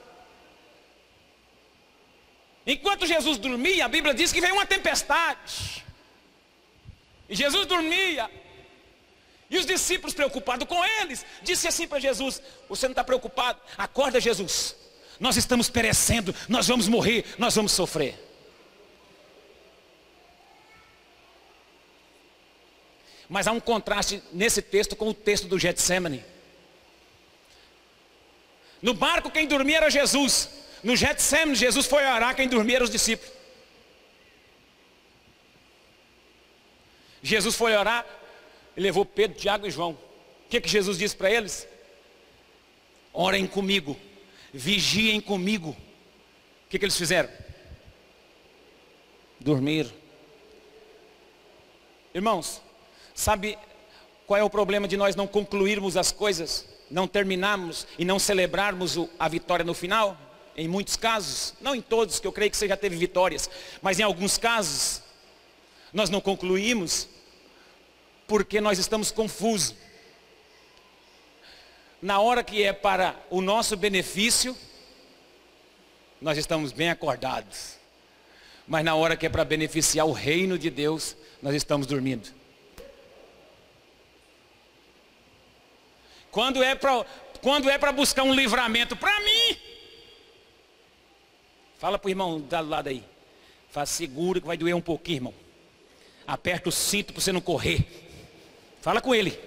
Enquanto 2.65 3.05
Jesus 3.05 3.37
dormia, 3.37 3.85
a 3.85 3.89
Bíblia 3.89 4.13
diz 4.13 4.31
que 4.31 4.41
veio 4.41 4.53
uma 4.53 4.65
tempestade. 4.65 5.83
E 7.29 7.35
Jesus 7.35 7.65
dormia. 7.65 8.29
E 9.49 9.57
os 9.57 9.65
discípulos 9.65 10.13
preocupados 10.13 10.67
com 10.67 10.83
eles, 10.83 11.25
disse 11.43 11.67
assim 11.67 11.87
para 11.87 11.99
Jesus: 11.99 12.41
Você 12.67 12.87
não 12.87 12.93
está 12.93 13.03
preocupado? 13.03 13.59
Acorda, 13.77 14.19
Jesus. 14.19 14.75
Nós 15.19 15.37
estamos 15.37 15.69
perecendo, 15.69 16.33
nós 16.49 16.67
vamos 16.67 16.87
morrer, 16.87 17.25
nós 17.37 17.55
vamos 17.55 17.71
sofrer. 17.71 18.19
Mas 23.29 23.47
há 23.47 23.51
um 23.51 23.59
contraste 23.59 24.21
nesse 24.31 24.61
texto 24.61 24.95
com 24.95 25.09
o 25.09 25.13
texto 25.13 25.47
do 25.47 25.57
Getsemane. 25.57 26.23
No 28.81 28.93
barco 28.93 29.31
quem 29.31 29.47
dormia 29.47 29.77
era 29.77 29.89
Jesus. 29.89 30.49
No 30.83 30.95
Getsemane 30.95 31.55
Jesus 31.55 31.85
foi 31.85 32.03
orar, 32.03 32.35
quem 32.35 32.47
dormia 32.47 32.75
eram 32.75 32.85
os 32.85 32.91
discípulos. 32.91 33.32
Jesus 37.23 37.55
foi 37.55 37.73
orar 37.73 38.05
e 38.75 38.81
levou 38.81 39.05
Pedro, 39.05 39.39
Tiago 39.39 39.65
e 39.65 39.71
João. 39.71 39.91
O 39.91 40.49
que, 40.49 40.59
que 40.59 40.67
Jesus 40.67 40.97
disse 40.97 41.15
para 41.15 41.31
eles? 41.31 41.65
Orem 43.13 43.47
comigo, 43.47 43.97
vigiem 44.53 45.21
comigo. 45.21 45.69
O 45.69 46.69
que, 46.69 46.77
que 46.77 46.83
eles 46.83 46.97
fizeram? 46.97 47.29
Dormir. 49.39 49.89
Irmãos, 52.13 52.61
sabe 53.15 53.57
qual 54.27 54.39
é 54.39 54.43
o 54.43 54.49
problema 54.49 54.87
de 54.87 54.97
nós 54.97 55.15
não 55.15 55.25
concluirmos 55.25 55.95
as 55.95 56.11
coisas, 56.11 56.67
não 56.91 57.07
terminarmos 57.07 57.87
e 57.97 58.03
não 58.03 58.19
celebrarmos 58.19 58.97
a 59.17 59.29
vitória 59.29 59.63
no 59.63 59.73
final? 59.73 60.17
Em 60.57 60.67
muitos 60.67 60.97
casos, 60.97 61.55
não 61.61 61.73
em 61.73 61.81
todos, 61.81 62.19
que 62.19 62.27
eu 62.27 62.31
creio 62.33 62.51
que 62.51 62.57
você 62.57 62.67
já 62.67 62.77
teve 62.77 62.97
vitórias, 62.97 63.49
mas 63.81 63.99
em 63.99 64.03
alguns 64.03 64.37
casos, 64.37 65.01
nós 65.93 66.09
não 66.09 66.19
concluímos 66.21 67.07
porque 68.27 68.61
nós 68.61 68.79
estamos 68.79 69.11
confusos. 69.11 69.75
Na 72.01 72.19
hora 72.19 72.43
que 72.43 72.63
é 72.63 72.73
para 72.73 73.15
o 73.29 73.41
nosso 73.41 73.77
benefício, 73.77 74.57
nós 76.21 76.37
estamos 76.37 76.71
bem 76.71 76.89
acordados. 76.89 77.77
Mas 78.67 78.83
na 78.83 78.95
hora 78.95 79.15
que 79.15 79.25
é 79.25 79.29
para 79.29 79.43
beneficiar 79.43 80.07
o 80.07 80.11
reino 80.11 80.57
de 80.57 80.69
Deus, 80.69 81.15
nós 81.41 81.53
estamos 81.55 81.85
dormindo. 81.85 82.29
Quando 86.31 86.63
é 86.63 86.73
para 86.73 87.05
quando 87.41 87.69
é 87.69 87.77
para 87.77 87.91
buscar 87.91 88.23
um 88.23 88.33
livramento 88.33 88.95
para 88.95 89.19
mim, 89.19 89.57
fala 91.77 91.99
para 91.99 92.07
o 92.07 92.09
irmão 92.09 92.39
do 92.39 92.61
lado 92.69 92.87
aí. 92.87 93.03
Faz 93.69 93.89
seguro 93.89 94.39
que 94.39 94.47
vai 94.47 94.55
doer 94.55 94.73
um 94.73 94.81
pouquinho, 94.81 95.17
irmão. 95.17 95.33
Aperta 96.25 96.69
o 96.69 96.71
cinto 96.71 97.11
para 97.11 97.21
você 97.21 97.33
não 97.33 97.41
correr. 97.41 97.85
Fala 98.83 98.99
com 98.99 99.15
ele. 99.15 99.39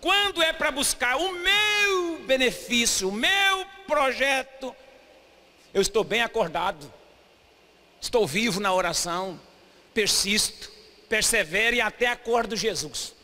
Quando 0.00 0.42
é 0.42 0.52
para 0.52 0.72
buscar 0.72 1.14
o 1.16 1.32
meu 1.32 2.18
benefício, 2.26 3.08
o 3.08 3.12
meu 3.12 3.64
projeto, 3.86 4.74
eu 5.72 5.80
estou 5.80 6.02
bem 6.02 6.22
acordado, 6.22 6.92
estou 8.00 8.26
vivo 8.26 8.58
na 8.58 8.74
oração, 8.74 9.40
persisto, 9.94 10.72
persevero 11.08 11.76
e 11.76 11.80
até 11.80 12.08
acordo 12.08 12.56
Jesus. 12.56 13.14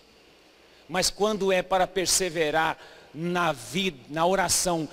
Mas 0.89 1.11
quando 1.11 1.51
é 1.51 1.61
para 1.61 1.85
perseverar 1.85 2.79
na 3.13 3.51
vida, 3.51 3.99
na 4.09 4.25
oração, 4.25 4.89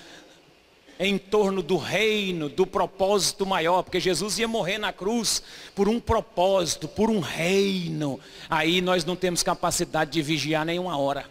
em 0.99 1.17
torno 1.17 1.63
do 1.63 1.77
reino, 1.77 2.49
do 2.49 2.67
propósito 2.67 3.45
maior, 3.45 3.83
porque 3.83 4.01
Jesus 4.01 4.37
ia 4.37 4.49
morrer 4.49 4.77
na 4.77 4.91
cruz 4.91 5.41
por 5.73 5.87
um 5.87 5.97
propósito, 5.97 6.89
por 6.89 7.09
um 7.09 7.21
reino. 7.21 8.19
Aí 8.49 8.81
nós 8.81 9.05
não 9.05 9.15
temos 9.15 9.41
capacidade 9.41 10.11
de 10.11 10.21
vigiar 10.21 10.65
nenhuma 10.65 10.97
hora. 10.97 11.25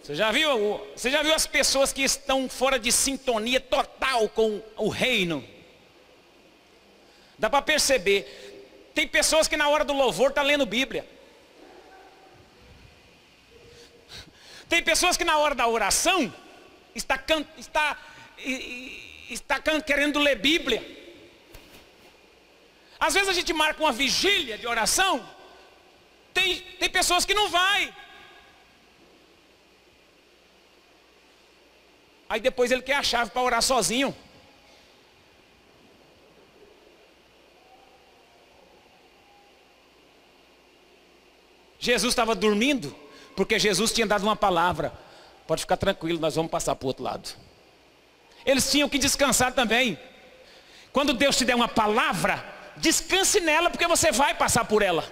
Você 0.00 0.14
já 0.14 0.30
viu, 0.30 0.80
você 0.94 1.10
já 1.10 1.22
viu 1.22 1.34
as 1.34 1.46
pessoas 1.46 1.92
que 1.92 2.02
estão 2.02 2.48
fora 2.48 2.78
de 2.78 2.92
sintonia 2.92 3.60
total 3.60 4.28
com 4.28 4.62
o 4.76 4.88
reino? 4.88 5.44
Dá 7.36 7.50
para 7.50 7.62
perceber. 7.62 8.92
Tem 8.94 9.08
pessoas 9.08 9.48
que 9.48 9.56
na 9.56 9.68
hora 9.68 9.84
do 9.84 9.92
louvor 9.92 10.28
estão 10.28 10.44
tá 10.44 10.48
lendo 10.48 10.64
Bíblia. 10.64 11.04
Tem 14.70 14.80
pessoas 14.84 15.16
que 15.16 15.24
na 15.24 15.36
hora 15.36 15.54
da 15.60 15.66
oração 15.66 16.32
está, 16.94 17.20
está, 17.58 17.98
está 19.28 19.60
querendo 19.84 20.20
ler 20.20 20.36
Bíblia. 20.36 20.80
Às 23.00 23.14
vezes 23.14 23.28
a 23.30 23.32
gente 23.32 23.52
marca 23.52 23.82
uma 23.82 23.90
vigília 23.90 24.56
de 24.56 24.68
oração. 24.68 25.28
Tem, 26.32 26.60
tem 26.78 26.88
pessoas 26.88 27.24
que 27.24 27.34
não 27.34 27.48
vai. 27.48 27.92
Aí 32.28 32.40
depois 32.40 32.70
ele 32.70 32.82
quer 32.82 32.94
a 32.94 33.02
chave 33.02 33.32
para 33.32 33.42
orar 33.42 33.62
sozinho. 33.62 34.16
Jesus 41.80 42.12
estava 42.12 42.36
dormindo. 42.36 43.09
Porque 43.36 43.58
Jesus 43.58 43.92
tinha 43.92 44.06
dado 44.06 44.22
uma 44.22 44.36
palavra. 44.36 44.92
Pode 45.46 45.62
ficar 45.62 45.76
tranquilo, 45.76 46.20
nós 46.20 46.34
vamos 46.34 46.50
passar 46.50 46.74
para 46.76 46.84
o 46.84 46.88
outro 46.88 47.02
lado. 47.02 47.28
Eles 48.44 48.70
tinham 48.70 48.88
que 48.88 48.98
descansar 48.98 49.52
também. 49.52 49.98
Quando 50.92 51.12
Deus 51.12 51.36
te 51.36 51.44
der 51.44 51.54
uma 51.54 51.68
palavra, 51.68 52.44
descanse 52.76 53.40
nela, 53.40 53.70
porque 53.70 53.86
você 53.86 54.10
vai 54.10 54.34
passar 54.34 54.64
por 54.64 54.82
ela. 54.82 55.04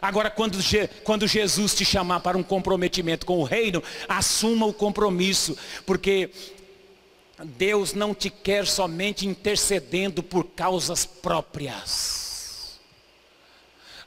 Agora, 0.00 0.28
quando, 0.30 0.58
quando 1.04 1.28
Jesus 1.28 1.74
te 1.74 1.84
chamar 1.84 2.20
para 2.20 2.36
um 2.36 2.42
comprometimento 2.42 3.24
com 3.24 3.38
o 3.38 3.44
reino, 3.44 3.82
assuma 4.08 4.66
o 4.66 4.72
compromisso, 4.72 5.56
porque 5.86 6.30
Deus 7.44 7.94
não 7.94 8.12
te 8.12 8.28
quer 8.28 8.66
somente 8.66 9.26
intercedendo 9.26 10.22
por 10.22 10.44
causas 10.44 11.06
próprias. 11.06 12.21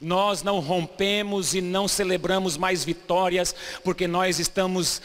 Nós 0.00 0.42
não 0.42 0.60
rompemos 0.60 1.54
e 1.54 1.60
não 1.60 1.88
celebramos 1.88 2.56
mais 2.56 2.84
vitórias, 2.84 3.54
porque 3.82 4.06
nós 4.06 4.38
estamos 4.38 5.00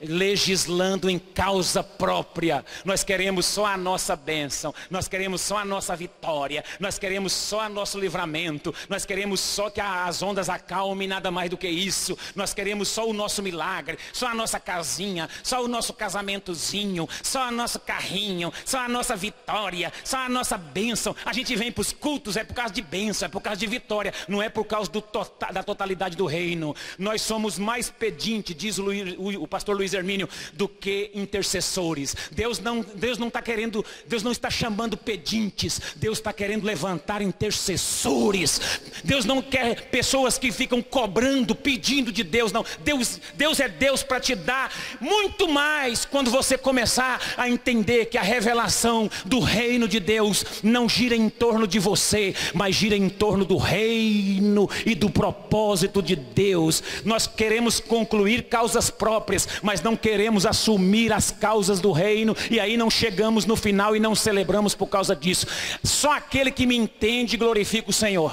legislando 0.00 1.08
em 1.10 1.18
causa 1.18 1.82
própria. 1.82 2.64
Nós 2.84 3.04
queremos 3.04 3.46
só 3.46 3.66
a 3.66 3.76
nossa 3.76 4.16
bênção, 4.16 4.74
nós 4.90 5.08
queremos 5.08 5.40
só 5.40 5.58
a 5.58 5.64
nossa 5.64 5.94
vitória, 5.94 6.64
nós 6.78 6.98
queremos 6.98 7.32
só 7.32 7.66
o 7.66 7.68
nosso 7.68 7.98
livramento, 7.98 8.74
nós 8.88 9.04
queremos 9.04 9.40
só 9.40 9.70
que 9.70 9.80
as 9.80 10.22
ondas 10.22 10.48
acalmem, 10.48 11.08
nada 11.08 11.30
mais 11.30 11.50
do 11.50 11.56
que 11.56 11.68
isso. 11.68 12.16
Nós 12.34 12.54
queremos 12.54 12.88
só 12.88 13.08
o 13.08 13.12
nosso 13.12 13.42
milagre, 13.42 13.98
só 14.12 14.28
a 14.28 14.34
nossa 14.34 14.58
casinha, 14.58 15.28
só 15.42 15.62
o 15.62 15.68
nosso 15.68 15.92
casamentozinho, 15.92 17.08
só 17.22 17.48
o 17.48 17.50
nosso 17.50 17.78
carrinho, 17.80 18.52
só 18.64 18.78
a 18.78 18.88
nossa 18.88 19.16
vitória, 19.16 19.92
só 20.04 20.18
a 20.18 20.28
nossa 20.28 20.56
bênção. 20.56 21.14
A 21.24 21.32
gente 21.32 21.54
vem 21.56 21.70
para 21.70 21.82
os 21.82 21.92
cultos, 21.92 22.36
é 22.36 22.44
por 22.44 22.54
causa 22.54 22.72
de 22.72 22.82
bênção, 22.82 23.26
é 23.26 23.28
por 23.28 23.40
causa 23.40 23.58
de 23.58 23.66
vitória 23.66 24.12
não 24.30 24.42
é 24.42 24.48
por 24.48 24.64
causa 24.64 24.88
tota, 24.88 25.52
da 25.52 25.62
totalidade 25.62 26.16
do 26.16 26.24
reino. 26.24 26.74
Nós 26.98 27.20
somos 27.20 27.58
mais 27.58 27.90
pedintes, 27.90 28.56
diz 28.56 28.78
o, 28.78 28.86
o, 28.86 29.42
o, 29.42 29.48
pastor 29.48 29.76
Luiz 29.76 29.92
Hermínio, 29.92 30.28
do 30.52 30.68
que 30.68 31.10
intercessores. 31.14 32.16
Deus 32.30 32.58
não 32.58 32.80
Deus 32.80 33.18
não 33.18 33.28
está 33.28 33.42
querendo, 33.42 33.84
Deus 34.06 34.22
não 34.22 34.32
está 34.32 34.48
chamando 34.48 34.96
pedintes, 34.96 35.80
Deus 35.96 36.18
está 36.18 36.32
querendo 36.32 36.64
levantar 36.64 37.20
intercessores. 37.20 38.60
Deus 39.04 39.24
não 39.24 39.42
quer 39.42 39.88
pessoas 39.88 40.38
que 40.38 40.52
ficam 40.52 40.80
cobrando, 40.80 41.54
pedindo 41.54 42.12
de 42.12 42.22
Deus, 42.22 42.52
não. 42.52 42.64
Deus, 42.84 43.20
Deus 43.34 43.58
é 43.58 43.68
Deus 43.68 44.02
para 44.02 44.20
te 44.20 44.34
dar 44.34 44.72
muito 45.00 45.48
mais 45.48 46.04
quando 46.04 46.30
você 46.30 46.56
começar 46.56 47.20
a 47.36 47.48
entender 47.48 48.06
que 48.06 48.16
a 48.18 48.22
revelação 48.22 49.10
do 49.24 49.40
reino 49.40 49.88
de 49.88 49.98
Deus 49.98 50.44
não 50.62 50.88
gira 50.88 51.16
em 51.16 51.28
torno 51.28 51.66
de 51.66 51.78
você, 51.78 52.34
mas 52.54 52.76
gira 52.76 52.96
em 52.96 53.08
torno 53.08 53.44
do 53.44 53.56
rei 53.56 54.19
reino 54.20 54.68
e 54.84 54.94
do 54.94 55.10
propósito 55.10 56.02
de 56.02 56.14
Deus. 56.14 56.82
Nós 57.04 57.26
queremos 57.26 57.80
concluir 57.80 58.44
causas 58.44 58.90
próprias, 58.90 59.48
mas 59.62 59.82
não 59.82 59.96
queremos 59.96 60.46
assumir 60.46 61.12
as 61.12 61.30
causas 61.30 61.80
do 61.80 61.92
reino, 61.92 62.36
e 62.50 62.60
aí 62.60 62.76
não 62.76 62.90
chegamos 62.90 63.46
no 63.46 63.56
final 63.56 63.96
e 63.96 64.00
não 64.00 64.14
celebramos 64.14 64.74
por 64.74 64.86
causa 64.86 65.16
disso. 65.16 65.46
Só 65.82 66.12
aquele 66.12 66.50
que 66.50 66.66
me 66.66 66.76
entende 66.76 67.36
glorifica 67.36 67.90
o 67.90 67.92
Senhor. 67.92 68.32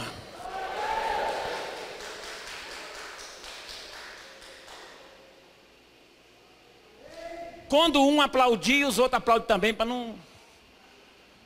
Quando 7.70 8.02
um 8.02 8.22
aplaudir, 8.22 8.86
os 8.86 8.98
outros 8.98 9.18
aplaudem 9.18 9.46
também, 9.46 9.74
para 9.74 9.86
não, 9.86 10.16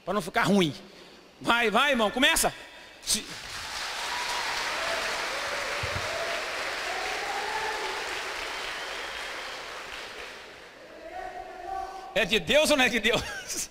para 0.05 0.13
não 0.13 0.21
ficar 0.21 0.43
ruim. 0.43 0.71
Vai, 1.39 1.71
vai, 1.71 1.91
irmão, 1.91 2.11
começa. 2.11 2.53
Se... 3.01 3.23
É 12.13 12.25
de 12.25 12.39
Deus 12.39 12.69
ou 12.71 12.77
não 12.77 12.85
é 12.85 12.89
de 12.89 12.99
Deus? 12.99 13.21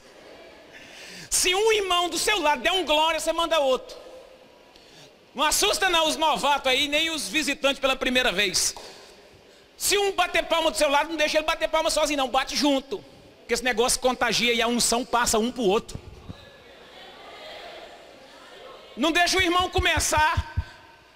Se 1.30 1.54
um 1.54 1.72
irmão 1.72 2.08
do 2.08 2.18
seu 2.18 2.40
lado 2.40 2.62
der 2.62 2.72
um 2.72 2.84
glória, 2.84 3.20
você 3.20 3.32
manda 3.32 3.60
outro. 3.60 3.96
Não 5.34 5.44
assusta 5.44 5.88
não 5.88 6.08
os 6.08 6.16
novatos 6.16 6.66
aí, 6.66 6.88
nem 6.88 7.10
os 7.10 7.28
visitantes 7.28 7.78
pela 7.78 7.94
primeira 7.94 8.32
vez. 8.32 8.74
Se 9.76 9.96
um 9.96 10.12
bater 10.12 10.44
palma 10.44 10.70
do 10.70 10.76
seu 10.76 10.90
lado, 10.90 11.10
não 11.10 11.16
deixa 11.16 11.38
ele 11.38 11.46
bater 11.46 11.68
palma 11.68 11.88
sozinho, 11.88 12.18
não, 12.18 12.28
bate 12.28 12.56
junto. 12.56 13.04
Porque 13.38 13.54
esse 13.54 13.62
negócio 13.62 14.00
contagia 14.00 14.52
e 14.52 14.60
a 14.60 14.66
unção 14.66 15.04
passa 15.04 15.38
um 15.38 15.52
para 15.52 15.62
o 15.62 15.68
outro. 15.68 15.98
Não 18.96 19.12
deixa 19.12 19.38
o 19.38 19.40
irmão 19.40 19.70
começar 19.70 20.66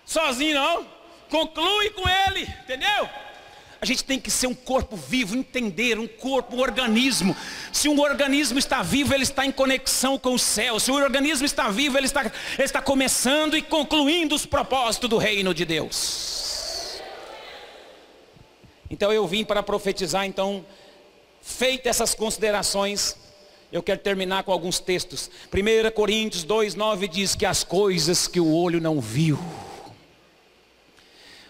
sozinho, 0.04 0.54
não. 0.54 0.88
Conclui 1.28 1.90
com 1.90 2.08
ele, 2.08 2.42
entendeu? 2.42 3.10
A 3.85 3.87
gente 3.87 4.03
tem 4.03 4.18
que 4.18 4.31
ser 4.31 4.47
um 4.47 4.55
corpo 4.55 4.97
vivo, 4.97 5.37
entender, 5.37 5.99
um 5.99 6.07
corpo, 6.07 6.57
um 6.57 6.61
organismo. 6.61 7.37
Se 7.70 7.87
um 7.87 8.01
organismo 8.01 8.59
está 8.59 8.83
vivo, 8.83 9.12
ele 9.12 9.25
está 9.25 9.44
em 9.44 9.53
conexão 9.53 10.18
com 10.18 10.33
o 10.33 10.38
céu. 10.38 10.81
Se 10.81 10.90
o 10.90 10.94
organismo 10.94 11.44
está 11.44 11.68
vivo, 11.68 11.99
ele 11.99 12.07
está, 12.07 12.23
ele 12.23 12.64
está 12.64 12.81
começando 12.81 13.59
e 13.59 13.61
concluindo 13.61 14.35
os 14.35 14.47
propósitos 14.47 15.11
do 15.11 15.18
reino 15.18 15.53
de 15.53 15.66
Deus. 15.66 16.99
Então 18.90 19.12
eu 19.12 19.27
vim 19.27 19.44
para 19.44 19.62
profetizar, 19.62 20.25
então, 20.25 20.64
feitas 21.42 21.88
essas 21.88 22.14
considerações, 22.14 23.18
eu 23.70 23.83
quero 23.83 24.01
terminar 24.01 24.44
com 24.44 24.53
alguns 24.53 24.81
textos. 24.81 25.31
1 25.53 25.90
Coríntios 25.90 26.42
2, 26.42 26.75
9 26.75 27.07
diz 27.07 27.35
que 27.35 27.44
as 27.44 27.62
coisas 27.62 28.27
que 28.27 28.40
o 28.40 28.51
olho 28.51 28.81
não 28.81 28.99
viu, 28.99 29.38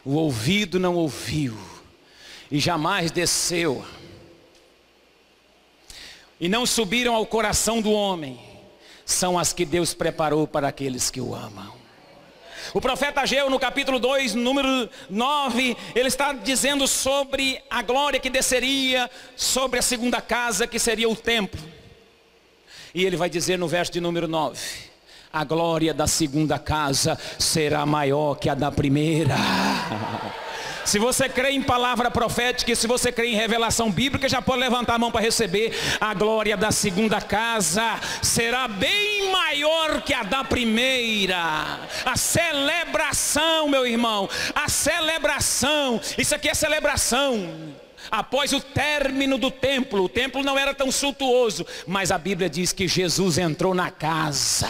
o 0.04 0.14
ouvido 0.16 0.80
não 0.80 0.96
ouviu, 0.96 1.56
e 2.50 2.58
jamais 2.58 3.10
desceu. 3.10 3.84
E 6.40 6.48
não 6.48 6.66
subiram 6.66 7.14
ao 7.14 7.26
coração 7.26 7.80
do 7.80 7.92
homem, 7.92 8.38
são 9.04 9.38
as 9.38 9.52
que 9.52 9.64
Deus 9.64 9.94
preparou 9.94 10.46
para 10.46 10.68
aqueles 10.68 11.10
que 11.10 11.20
o 11.20 11.34
amam. 11.34 11.72
O 12.72 12.80
profeta 12.80 13.20
Ageu, 13.20 13.50
no 13.50 13.58
capítulo 13.58 13.98
2, 13.98 14.34
número 14.34 14.88
9, 15.08 15.76
ele 15.94 16.08
está 16.08 16.32
dizendo 16.32 16.88
sobre 16.88 17.62
a 17.70 17.82
glória 17.82 18.18
que 18.18 18.30
desceria 18.30 19.10
sobre 19.36 19.78
a 19.78 19.82
segunda 19.82 20.20
casa, 20.20 20.66
que 20.66 20.78
seria 20.78 21.08
o 21.08 21.14
templo. 21.14 21.60
E 22.94 23.04
ele 23.04 23.16
vai 23.16 23.28
dizer 23.28 23.58
no 23.58 23.68
verso 23.68 23.92
de 23.92 24.00
número 24.00 24.26
9: 24.26 24.60
A 25.32 25.44
glória 25.44 25.92
da 25.92 26.06
segunda 26.06 26.58
casa 26.58 27.18
será 27.38 27.84
maior 27.84 28.36
que 28.36 28.48
a 28.48 28.54
da 28.54 28.72
primeira. 28.72 29.34
Se 30.84 30.98
você 30.98 31.28
crê 31.28 31.50
em 31.50 31.62
palavra 31.62 32.10
profética 32.10 32.70
e 32.72 32.76
se 32.76 32.86
você 32.86 33.10
crê 33.10 33.28
em 33.28 33.34
revelação 33.34 33.90
bíblica, 33.90 34.28
já 34.28 34.42
pode 34.42 34.60
levantar 34.60 34.94
a 34.94 34.98
mão 34.98 35.10
para 35.10 35.20
receber. 35.20 35.72
A 36.00 36.12
glória 36.14 36.56
da 36.56 36.70
segunda 36.70 37.20
casa 37.20 37.98
será 38.22 38.68
bem 38.68 39.30
maior 39.30 40.02
que 40.02 40.12
a 40.12 40.22
da 40.22 40.44
primeira. 40.44 41.80
A 42.04 42.16
celebração, 42.16 43.68
meu 43.68 43.86
irmão, 43.86 44.28
a 44.54 44.68
celebração. 44.68 46.00
Isso 46.18 46.34
aqui 46.34 46.48
é 46.48 46.54
celebração 46.54 47.74
após 48.10 48.52
o 48.52 48.60
término 48.60 49.38
do 49.38 49.50
templo, 49.50 50.04
o 50.04 50.08
templo 50.08 50.42
não 50.42 50.58
era 50.58 50.74
tão 50.74 50.92
suntuoso, 50.92 51.66
mas 51.86 52.10
a 52.10 52.18
Bíblia 52.18 52.50
diz 52.50 52.72
que 52.72 52.86
Jesus 52.86 53.38
entrou 53.38 53.74
na 53.74 53.90
casa. 53.90 54.68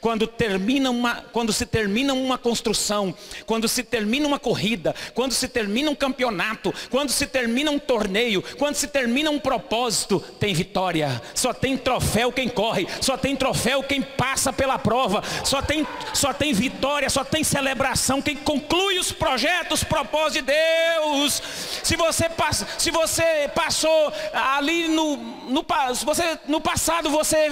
Quando, 0.00 0.26
termina 0.26 0.90
uma, 0.90 1.16
quando 1.32 1.52
se 1.52 1.66
termina 1.66 2.14
uma 2.14 2.38
construção, 2.38 3.14
quando 3.46 3.68
se 3.68 3.82
termina 3.82 4.26
uma 4.26 4.38
corrida, 4.38 4.94
quando 5.14 5.32
se 5.32 5.46
termina 5.46 5.90
um 5.90 5.94
campeonato, 5.94 6.72
quando 6.90 7.10
se 7.10 7.26
termina 7.26 7.70
um 7.70 7.78
torneio, 7.78 8.42
quando 8.58 8.74
se 8.74 8.88
termina 8.88 9.30
um 9.30 9.38
propósito, 9.38 10.20
tem 10.38 10.54
vitória. 10.54 11.20
Só 11.34 11.52
tem 11.52 11.76
troféu 11.76 12.32
quem 12.32 12.48
corre, 12.48 12.86
só 13.00 13.16
tem 13.16 13.36
troféu 13.36 13.82
quem 13.82 14.00
passa 14.00 14.52
pela 14.52 14.78
prova, 14.78 15.22
só 15.44 15.60
tem, 15.60 15.86
só 16.14 16.32
tem 16.32 16.52
vitória, 16.52 17.10
só 17.10 17.24
tem 17.24 17.44
celebração 17.44 18.22
quem 18.22 18.36
conclui 18.36 18.98
os 18.98 19.12
projetos, 19.12 19.84
propósitos 19.84 20.32
de 20.32 20.42
Deus. 20.42 21.42
Se 21.82 21.96
você, 21.96 22.28
passa, 22.28 22.66
se 22.78 22.90
você 22.90 23.50
passou 23.54 24.12
ali 24.32 24.88
no, 24.88 25.16
no, 25.16 25.64
você, 26.04 26.38
no 26.46 26.60
passado, 26.60 27.10
você 27.10 27.50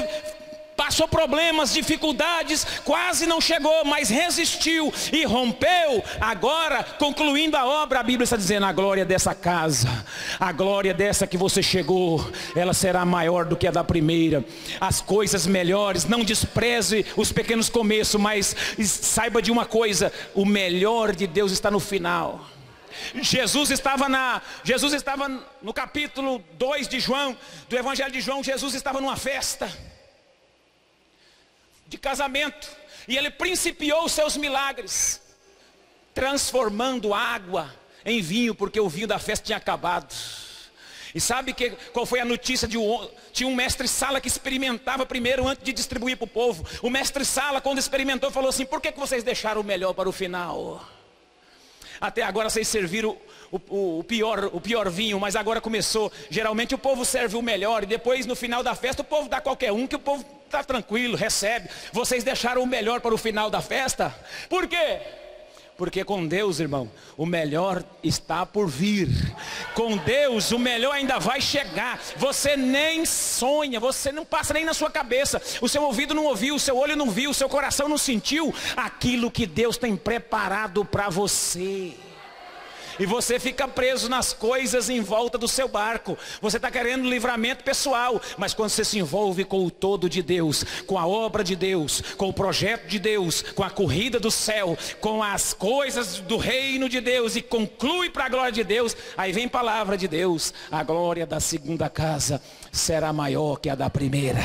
passou 0.79 1.09
problemas, 1.09 1.75
dificuldades, 1.75 2.65
quase 2.85 3.27
não 3.27 3.41
chegou, 3.41 3.85
mas 3.85 4.09
resistiu 4.09 4.95
e 5.13 5.25
rompeu. 5.25 6.05
Agora, 6.21 6.85
concluindo 6.85 7.57
a 7.57 7.67
obra, 7.67 7.99
a 7.99 8.03
Bíblia 8.05 8.23
está 8.23 8.37
dizendo: 8.37 8.65
a 8.65 8.73
glória 8.73 9.05
dessa 9.05 9.35
casa, 9.35 10.07
a 10.39 10.53
glória 10.53 10.95
dessa 10.95 11.27
que 11.27 11.37
você 11.37 11.61
chegou, 11.61 12.25
ela 12.55 12.73
será 12.73 13.05
maior 13.05 13.45
do 13.45 13.57
que 13.57 13.67
a 13.67 13.73
da 13.73 13.83
primeira. 13.83 14.45
As 14.81 15.01
coisas 15.01 15.49
melhores, 15.49 16.05
não 16.05 16.23
despreze 16.23 17.05
os 17.17 17.33
pequenos 17.33 17.69
começos, 17.69 18.21
mas 18.21 18.55
saiba 18.79 19.43
de 19.43 19.51
uma 19.51 19.67
coisa: 19.67 20.13
o 20.33 20.47
melhor 20.47 21.13
de 21.13 21.27
Deus 21.27 21.51
está 21.51 21.73
no 21.73 21.81
final. 21.81 22.47
Jesus 23.21 23.71
estava 23.71 24.09
na 24.09 24.41
Jesus 24.63 24.93
estava 24.93 25.29
no 25.61 25.75
capítulo 25.75 26.43
2 26.53 26.87
de 26.87 27.01
João, 27.01 27.37
do 27.69 27.77
Evangelho 27.77 28.13
de 28.13 28.21
João, 28.21 28.45
Jesus 28.45 28.75
estava 28.75 29.01
numa 29.01 29.17
festa 29.17 29.69
de 31.89 31.99
casamento. 31.99 32.71
E 33.09 33.17
ele 33.17 33.31
principiou 33.31 34.05
os 34.05 34.13
seus 34.13 34.37
milagres, 34.37 35.21
transformando 36.15 37.15
água 37.15 37.75
em 38.05 38.21
vinho, 38.21 38.55
porque 38.55 38.79
o 38.79 38.89
vinho 38.89 39.09
da 39.09 39.19
festa 39.19 39.47
tinha 39.47 39.59
acabado. 39.59 40.15
E 41.15 41.21
sabe 41.21 41.55
que, 41.55 41.71
qual 41.93 42.05
foi 42.05 42.21
a 42.21 42.25
notícia 42.25 42.69
de 42.69 42.77
um, 42.77 43.09
tinha 43.33 43.49
um 43.49 43.55
mestre 43.55 43.89
sala 43.89 44.21
que 44.21 44.29
experimentava 44.29 45.07
primeiro 45.07 45.49
antes 45.49 45.65
de 45.65 45.73
distribuir 45.73 46.19
para 46.19 46.27
o 46.27 46.29
povo. 46.29 46.67
O 46.83 46.91
mestre 46.91 47.25
sala, 47.25 47.63
quando 47.63 47.79
experimentou, 47.79 48.31
falou 48.31 48.51
assim: 48.51 48.67
por 48.67 48.81
que, 48.81 48.93
que 48.93 49.01
vocês 49.01 49.25
deixaram 49.25 49.63
o 49.63 49.65
melhor 49.65 49.95
para 49.95 50.09
o 50.09 50.13
final? 50.13 50.87
Até 52.01 52.23
agora 52.23 52.51
vocês 52.51 52.69
serviram 52.69 53.17
o, 53.51 53.57
o, 53.69 53.99
o, 54.01 54.05
pior, 54.05 54.51
o 54.53 54.61
pior 54.61 54.89
vinho, 54.91 55.19
mas 55.19 55.35
agora 55.35 55.61
começou. 55.61 56.13
Geralmente 56.31 56.75
o 56.75 56.79
povo 56.79 57.05
serve 57.05 57.37
o 57.37 57.43
melhor 57.43 57.83
e 57.83 57.87
depois 57.87 58.27
no 58.27 58.37
final 58.37 58.63
da 58.63 58.75
festa 58.75 59.03
o 59.03 59.05
povo 59.05 59.29
dá 59.29 59.41
qualquer 59.41 59.73
um 59.73 59.87
que 59.87 59.97
o 59.97 59.99
povo 59.99 60.25
está 60.49 60.65
tranquilo, 60.65 61.17
recebe. 61.17 61.69
Vocês 61.93 62.25
deixaram 62.25 62.63
o 62.63 62.67
melhor 62.67 63.01
para 63.01 63.15
o 63.15 63.19
final 63.19 63.49
da 63.51 63.61
festa? 63.61 64.15
Por 64.49 64.67
quê? 64.67 65.01
Porque 65.77 66.03
com 66.03 66.27
Deus, 66.27 66.59
irmão, 66.59 66.91
o 67.17 67.25
melhor 67.25 67.85
está 68.03 68.45
por 68.45 68.67
vir. 68.67 69.09
Com 69.75 69.97
Deus, 69.97 70.51
o 70.51 70.59
melhor 70.59 70.93
ainda 70.93 71.21
vai 71.21 71.41
chegar. 71.41 72.01
Você 72.17 72.57
nem 72.57 73.07
sonha, 73.07 73.79
você 73.79 74.11
não 74.11 74.25
passa 74.25 74.55
nem 74.55 74.65
na 74.65 74.75
sua 74.75 74.91
cabeça. 74.91 75.41
O 75.61 75.69
seu 75.69 75.85
ouvido 75.85 76.15
não 76.15 76.25
ouviu, 76.25 76.57
o 76.57 76.59
seu 76.59 76.77
olho 76.77 76.97
não 76.97 77.09
viu, 77.09 77.31
o 77.31 77.35
seu 77.35 77.49
coração 77.49 77.89
não 77.89 77.97
sentiu 77.97 78.53
aquilo 78.77 79.31
que 79.31 79.47
Deus 79.47 79.77
tem 79.77 79.95
preparado 79.97 80.85
para 80.85 81.09
você 81.09 81.95
e 82.99 83.07
você 83.07 83.39
fica 83.39 83.69
preso 83.69 84.09
nas 84.09 84.33
coisas 84.33 84.89
em 84.91 85.01
volta 85.01 85.39
do 85.39 85.47
seu 85.47 85.69
barco. 85.69 86.19
Você 86.41 86.57
está 86.57 86.71
querendo 86.71 87.09
livramento 87.09 87.65
pessoal, 87.65 88.21
mas 88.37 88.55
quando 88.55 88.71
você 88.71 88.85
se 88.85 88.99
envolve 88.99 89.45
com 89.45 89.65
o 89.65 89.71
todo 89.71 90.09
de 90.09 90.23
Deus, 90.23 90.65
com 90.87 90.99
a 90.99 91.07
obra 91.07 91.45
de 91.45 91.55
Deus, 91.55 92.03
com 92.17 92.29
o 92.29 92.33
projeto 92.33 92.87
de 92.87 92.99
Deus, 92.99 93.43
com 93.43 93.63
a 93.63 93.71
corrida 93.71 94.19
do 94.19 94.31
céu, 94.31 94.77
com 95.01 95.23
as 95.23 95.53
coisas 95.53 96.19
do 96.21 96.37
reino 96.37 96.89
de 96.89 97.01
Deus 97.01 97.37
e 97.37 97.43
conclui 97.43 98.11
para 98.11 98.27
a 98.27 98.29
glória 98.29 98.53
de 98.53 98.65
Deus, 98.65 98.97
aí 99.17 99.33
vem 99.33 99.49
palavra 99.49 99.97
de 99.97 100.09
Deus: 100.09 100.53
a 100.71 100.83
glória 100.83 101.27
da 101.27 101.41
segunda 101.41 101.89
casa 101.89 102.43
será 102.73 103.13
maior 103.13 103.59
que 103.61 103.71
a 103.71 103.75
da 103.75 103.89
primeira. 103.89 104.41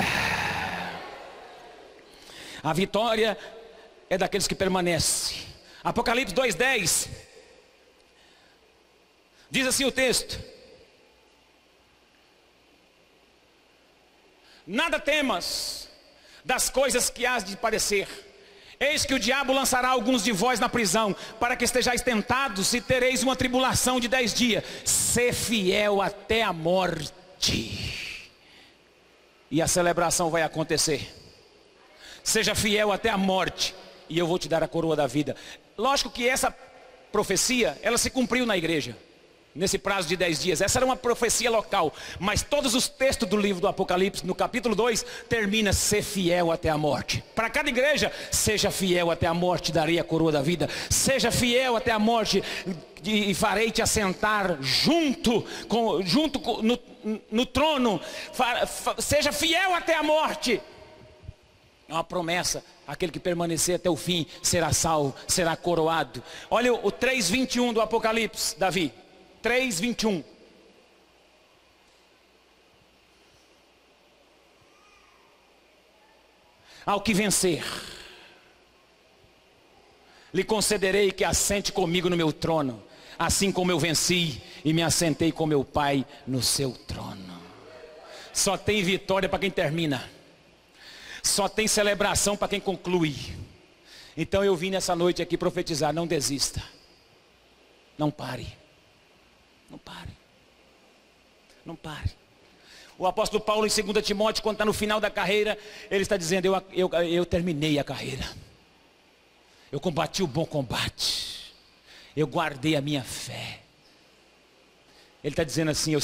A 2.63 2.71
vitória 2.71 3.37
é 4.09 4.17
daqueles 4.17 4.47
que 4.47 4.55
permanecem. 4.55 5.37
Apocalipse 5.83 6.33
2:10 6.33 7.22
Diz 9.53 9.67
assim 9.67 9.85
o 9.85 9.91
texto: 9.91 10.39
Nada 14.65 14.99
temas 14.99 15.87
das 16.43 16.71
coisas 16.71 17.07
que 17.07 17.23
hás 17.23 17.43
de 17.43 17.55
padecer. 17.55 18.07
Eis 18.79 19.05
que 19.05 19.13
o 19.13 19.19
diabo 19.19 19.53
lançará 19.53 19.89
alguns 19.89 20.23
de 20.23 20.31
vós 20.31 20.59
na 20.59 20.67
prisão, 20.67 21.15
para 21.39 21.55
que 21.55 21.65
estejais 21.65 22.01
tentados 22.01 22.73
e 22.73 22.81
tereis 22.81 23.21
uma 23.21 23.35
tribulação 23.35 23.99
de 23.99 24.07
dez 24.07 24.33
dias. 24.33 24.63
Ser 24.83 25.31
fiel 25.31 26.01
até 26.01 26.41
a 26.41 26.51
morte. 26.51 28.31
E 29.51 29.61
a 29.61 29.67
celebração 29.67 30.31
vai 30.31 30.41
acontecer. 30.41 31.13
Seja 32.23 32.55
fiel 32.55 32.91
até 32.91 33.11
a 33.11 33.17
morte, 33.19 33.75
e 34.09 34.17
eu 34.17 34.25
vou 34.25 34.39
te 34.39 34.49
dar 34.49 34.63
a 34.63 34.67
coroa 34.67 34.95
da 34.95 35.05
vida. 35.05 35.35
Lógico 35.77 36.09
que 36.09 36.27
essa 36.27 36.49
profecia, 37.11 37.77
ela 37.83 37.99
se 37.99 38.09
cumpriu 38.09 38.47
na 38.47 38.57
igreja 38.57 38.97
nesse 39.55 39.77
prazo 39.77 40.07
de 40.07 40.15
dez 40.15 40.41
dias. 40.41 40.61
Essa 40.61 40.79
era 40.79 40.85
uma 40.85 40.95
profecia 40.95 41.49
local, 41.49 41.93
mas 42.19 42.41
todos 42.41 42.73
os 42.75 42.87
textos 42.87 43.27
do 43.27 43.37
livro 43.37 43.61
do 43.61 43.67
Apocalipse, 43.67 44.25
no 44.25 44.35
capítulo 44.35 44.75
2, 44.75 45.05
termina 45.29 45.73
ser 45.73 46.01
fiel 46.01 46.51
até 46.51 46.69
a 46.69 46.77
morte. 46.77 47.23
Para 47.35 47.49
cada 47.49 47.69
igreja, 47.69 48.11
seja 48.31 48.71
fiel 48.71 49.11
até 49.11 49.27
a 49.27 49.33
morte, 49.33 49.71
darei 49.71 49.99
a 49.99 50.03
coroa 50.03 50.31
da 50.31 50.41
vida. 50.41 50.69
Seja 50.89 51.31
fiel 51.31 51.75
até 51.75 51.91
a 51.91 51.99
morte 51.99 52.43
e 53.03 53.33
farei 53.33 53.69
te 53.69 53.81
assentar 53.81 54.57
junto, 54.61 55.45
com, 55.67 56.01
junto 56.01 56.39
com, 56.39 56.61
no, 56.61 56.79
no 57.29 57.45
trono. 57.45 57.99
seja 58.99 59.31
fiel 59.31 59.73
até 59.75 59.95
a 59.95 60.03
morte. 60.03 60.61
É 61.87 61.93
uma 61.93 62.03
promessa. 62.03 62.63
Aquele 62.87 63.11
que 63.11 63.19
permanecer 63.19 63.75
até 63.75 63.89
o 63.89 63.95
fim 63.95 64.25
será 64.41 64.73
salvo, 64.73 65.15
será 65.27 65.55
coroado. 65.55 66.23
Olha 66.49 66.73
o 66.73 66.91
3:21 66.91 67.73
do 67.73 67.81
Apocalipse, 67.81 68.57
Davi. 68.57 68.91
3, 69.43 69.77
21. 69.77 70.23
Ao 76.85 77.01
que 77.01 77.13
vencer, 77.13 77.61
lhe 80.33 80.45
concederei 80.45 81.11
que 81.11 81.25
assente 81.25 81.73
comigo 81.73 82.09
no 82.09 82.15
meu 82.15 82.31
trono, 82.31 82.81
assim 83.19 83.51
como 83.51 83.69
eu 83.69 83.77
venci 83.77 84.41
e 84.63 84.71
me 84.73 84.81
assentei 84.81 85.31
com 85.31 85.45
meu 85.45 85.65
Pai 85.65 86.05
no 86.25 86.41
seu 86.41 86.71
trono. 86.71 87.41
Só 88.31 88.57
tem 88.57 88.81
vitória 88.81 89.27
para 89.27 89.39
quem 89.39 89.51
termina, 89.51 90.09
só 91.21 91.49
tem 91.49 91.67
celebração 91.67 92.37
para 92.37 92.47
quem 92.47 92.61
conclui. 92.61 93.13
Então 94.15 94.41
eu 94.43 94.55
vim 94.55 94.69
nessa 94.69 94.95
noite 94.95 95.21
aqui 95.21 95.37
profetizar: 95.37 95.93
não 95.93 96.07
desista, 96.07 96.63
não 97.97 98.09
pare. 98.09 98.62
Não 99.73 99.79
pare. 99.79 100.11
Não 101.65 101.75
pare. 101.75 102.11
O 102.95 103.07
apóstolo 103.07 103.43
Paulo, 103.43 103.65
em 103.65 103.83
2 103.83 104.05
Timóteo, 104.05 104.43
quando 104.43 104.57
está 104.57 104.65
no 104.65 104.71
final 104.71 105.01
da 105.01 105.09
carreira, 105.09 105.57
ele 105.89 106.03
está 106.03 106.15
dizendo: 106.15 106.45
eu, 106.45 106.63
eu, 106.71 106.93
eu 107.01 107.25
terminei 107.25 107.79
a 107.79 107.83
carreira. 107.83 108.23
Eu 109.71 109.79
combati 109.79 110.21
o 110.21 110.27
bom 110.27 110.45
combate. 110.45 111.55
Eu 112.15 112.27
guardei 112.27 112.75
a 112.75 112.81
minha 112.81 113.03
fé. 113.03 113.61
Ele 115.23 115.33
está 115.33 115.43
dizendo 115.43 115.71
assim: 115.71 115.93
eu, 115.93 115.99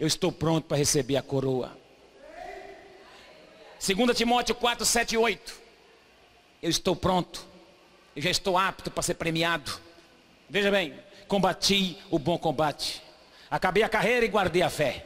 eu 0.00 0.06
estou 0.06 0.32
pronto 0.32 0.64
para 0.64 0.78
receber 0.78 1.18
a 1.18 1.22
coroa. 1.22 1.76
2 3.86 4.16
Timóteo 4.16 4.54
4, 4.54 4.86
7 4.86 5.12
e 5.12 5.18
8. 5.18 5.60
Eu 6.62 6.70
estou 6.70 6.96
pronto. 6.96 7.46
Eu 8.16 8.22
já 8.22 8.30
estou 8.30 8.56
apto 8.56 8.90
para 8.90 9.02
ser 9.02 9.12
premiado. 9.12 9.83
Veja 10.54 10.70
bem, 10.70 10.94
combati 11.26 11.98
o 12.12 12.16
bom 12.16 12.38
combate. 12.38 13.02
Acabei 13.50 13.82
a 13.82 13.88
carreira 13.88 14.24
e 14.24 14.28
guardei 14.28 14.62
a 14.62 14.70
fé. 14.70 15.04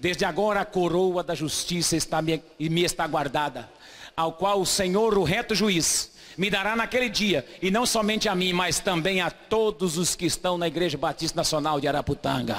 Desde 0.00 0.24
agora 0.24 0.62
a 0.62 0.64
coroa 0.64 1.22
da 1.22 1.34
justiça 1.34 1.94
está 1.96 2.22
me, 2.22 2.42
me 2.58 2.82
está 2.82 3.06
guardada, 3.06 3.68
ao 4.16 4.32
qual 4.32 4.58
o 4.58 4.64
Senhor, 4.64 5.18
o 5.18 5.22
reto 5.22 5.54
juiz, 5.54 6.12
me 6.38 6.48
dará 6.48 6.74
naquele 6.74 7.10
dia, 7.10 7.44
e 7.60 7.70
não 7.70 7.84
somente 7.84 8.26
a 8.26 8.34
mim, 8.34 8.54
mas 8.54 8.80
também 8.80 9.20
a 9.20 9.30
todos 9.30 9.98
os 9.98 10.16
que 10.16 10.24
estão 10.24 10.56
na 10.56 10.66
Igreja 10.66 10.96
Batista 10.96 11.36
Nacional 11.36 11.78
de 11.78 11.86
Araputanga. 11.86 12.56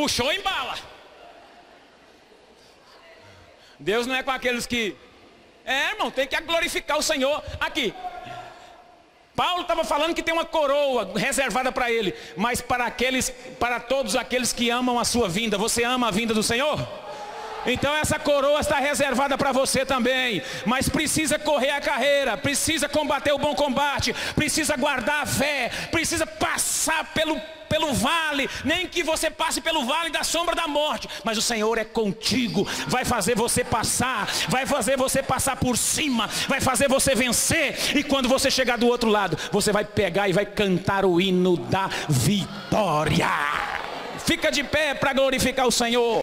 Puxou 0.00 0.32
em 0.32 0.40
bala. 0.40 0.78
Deus 3.78 4.06
não 4.06 4.14
é 4.14 4.22
com 4.22 4.30
aqueles 4.30 4.64
que. 4.64 4.96
É, 5.62 5.90
irmão, 5.90 6.10
tem 6.10 6.26
que 6.26 6.40
glorificar 6.40 6.96
o 6.96 7.02
Senhor. 7.02 7.44
Aqui. 7.60 7.92
Paulo 9.36 9.60
estava 9.60 9.84
falando 9.84 10.14
que 10.14 10.22
tem 10.22 10.32
uma 10.32 10.46
coroa 10.46 11.12
reservada 11.14 11.70
para 11.70 11.92
ele, 11.92 12.14
mas 12.34 12.62
para 12.62 12.86
aqueles, 12.86 13.28
para 13.58 13.78
todos 13.78 14.16
aqueles 14.16 14.54
que 14.54 14.70
amam 14.70 14.98
a 14.98 15.04
sua 15.04 15.28
vinda. 15.28 15.58
Você 15.58 15.84
ama 15.84 16.08
a 16.08 16.10
vinda 16.10 16.32
do 16.32 16.42
Senhor? 16.42 16.78
Então 17.66 17.94
essa 17.96 18.18
coroa 18.18 18.60
está 18.60 18.78
reservada 18.78 19.36
para 19.36 19.52
você 19.52 19.84
também, 19.84 20.42
mas 20.64 20.88
precisa 20.88 21.38
correr 21.38 21.70
a 21.70 21.80
carreira, 21.80 22.36
precisa 22.36 22.88
combater 22.88 23.32
o 23.32 23.38
bom 23.38 23.54
combate, 23.54 24.14
precisa 24.34 24.76
guardar 24.76 25.22
a 25.22 25.26
fé, 25.26 25.70
precisa 25.90 26.26
passar 26.26 27.12
pelo 27.12 27.40
pelo 27.70 27.94
vale, 27.94 28.50
nem 28.64 28.88
que 28.88 29.00
você 29.00 29.30
passe 29.30 29.60
pelo 29.60 29.84
vale 29.84 30.10
da 30.10 30.24
sombra 30.24 30.56
da 30.56 30.66
morte, 30.66 31.08
mas 31.22 31.38
o 31.38 31.42
Senhor 31.42 31.78
é 31.78 31.84
contigo, 31.84 32.66
vai 32.88 33.04
fazer 33.04 33.36
você 33.36 33.62
passar, 33.62 34.28
vai 34.48 34.66
fazer 34.66 34.96
você 34.96 35.22
passar 35.22 35.54
por 35.54 35.78
cima, 35.78 36.28
vai 36.48 36.60
fazer 36.60 36.88
você 36.88 37.14
vencer, 37.14 37.96
e 37.96 38.02
quando 38.02 38.28
você 38.28 38.50
chegar 38.50 38.76
do 38.76 38.88
outro 38.88 39.08
lado, 39.08 39.38
você 39.52 39.70
vai 39.70 39.84
pegar 39.84 40.28
e 40.28 40.32
vai 40.32 40.44
cantar 40.44 41.04
o 41.04 41.20
hino 41.20 41.56
da 41.56 41.88
vitória. 42.08 43.30
Fica 44.26 44.50
de 44.50 44.64
pé 44.64 44.92
para 44.92 45.12
glorificar 45.12 45.64
o 45.64 45.70
Senhor. 45.70 46.20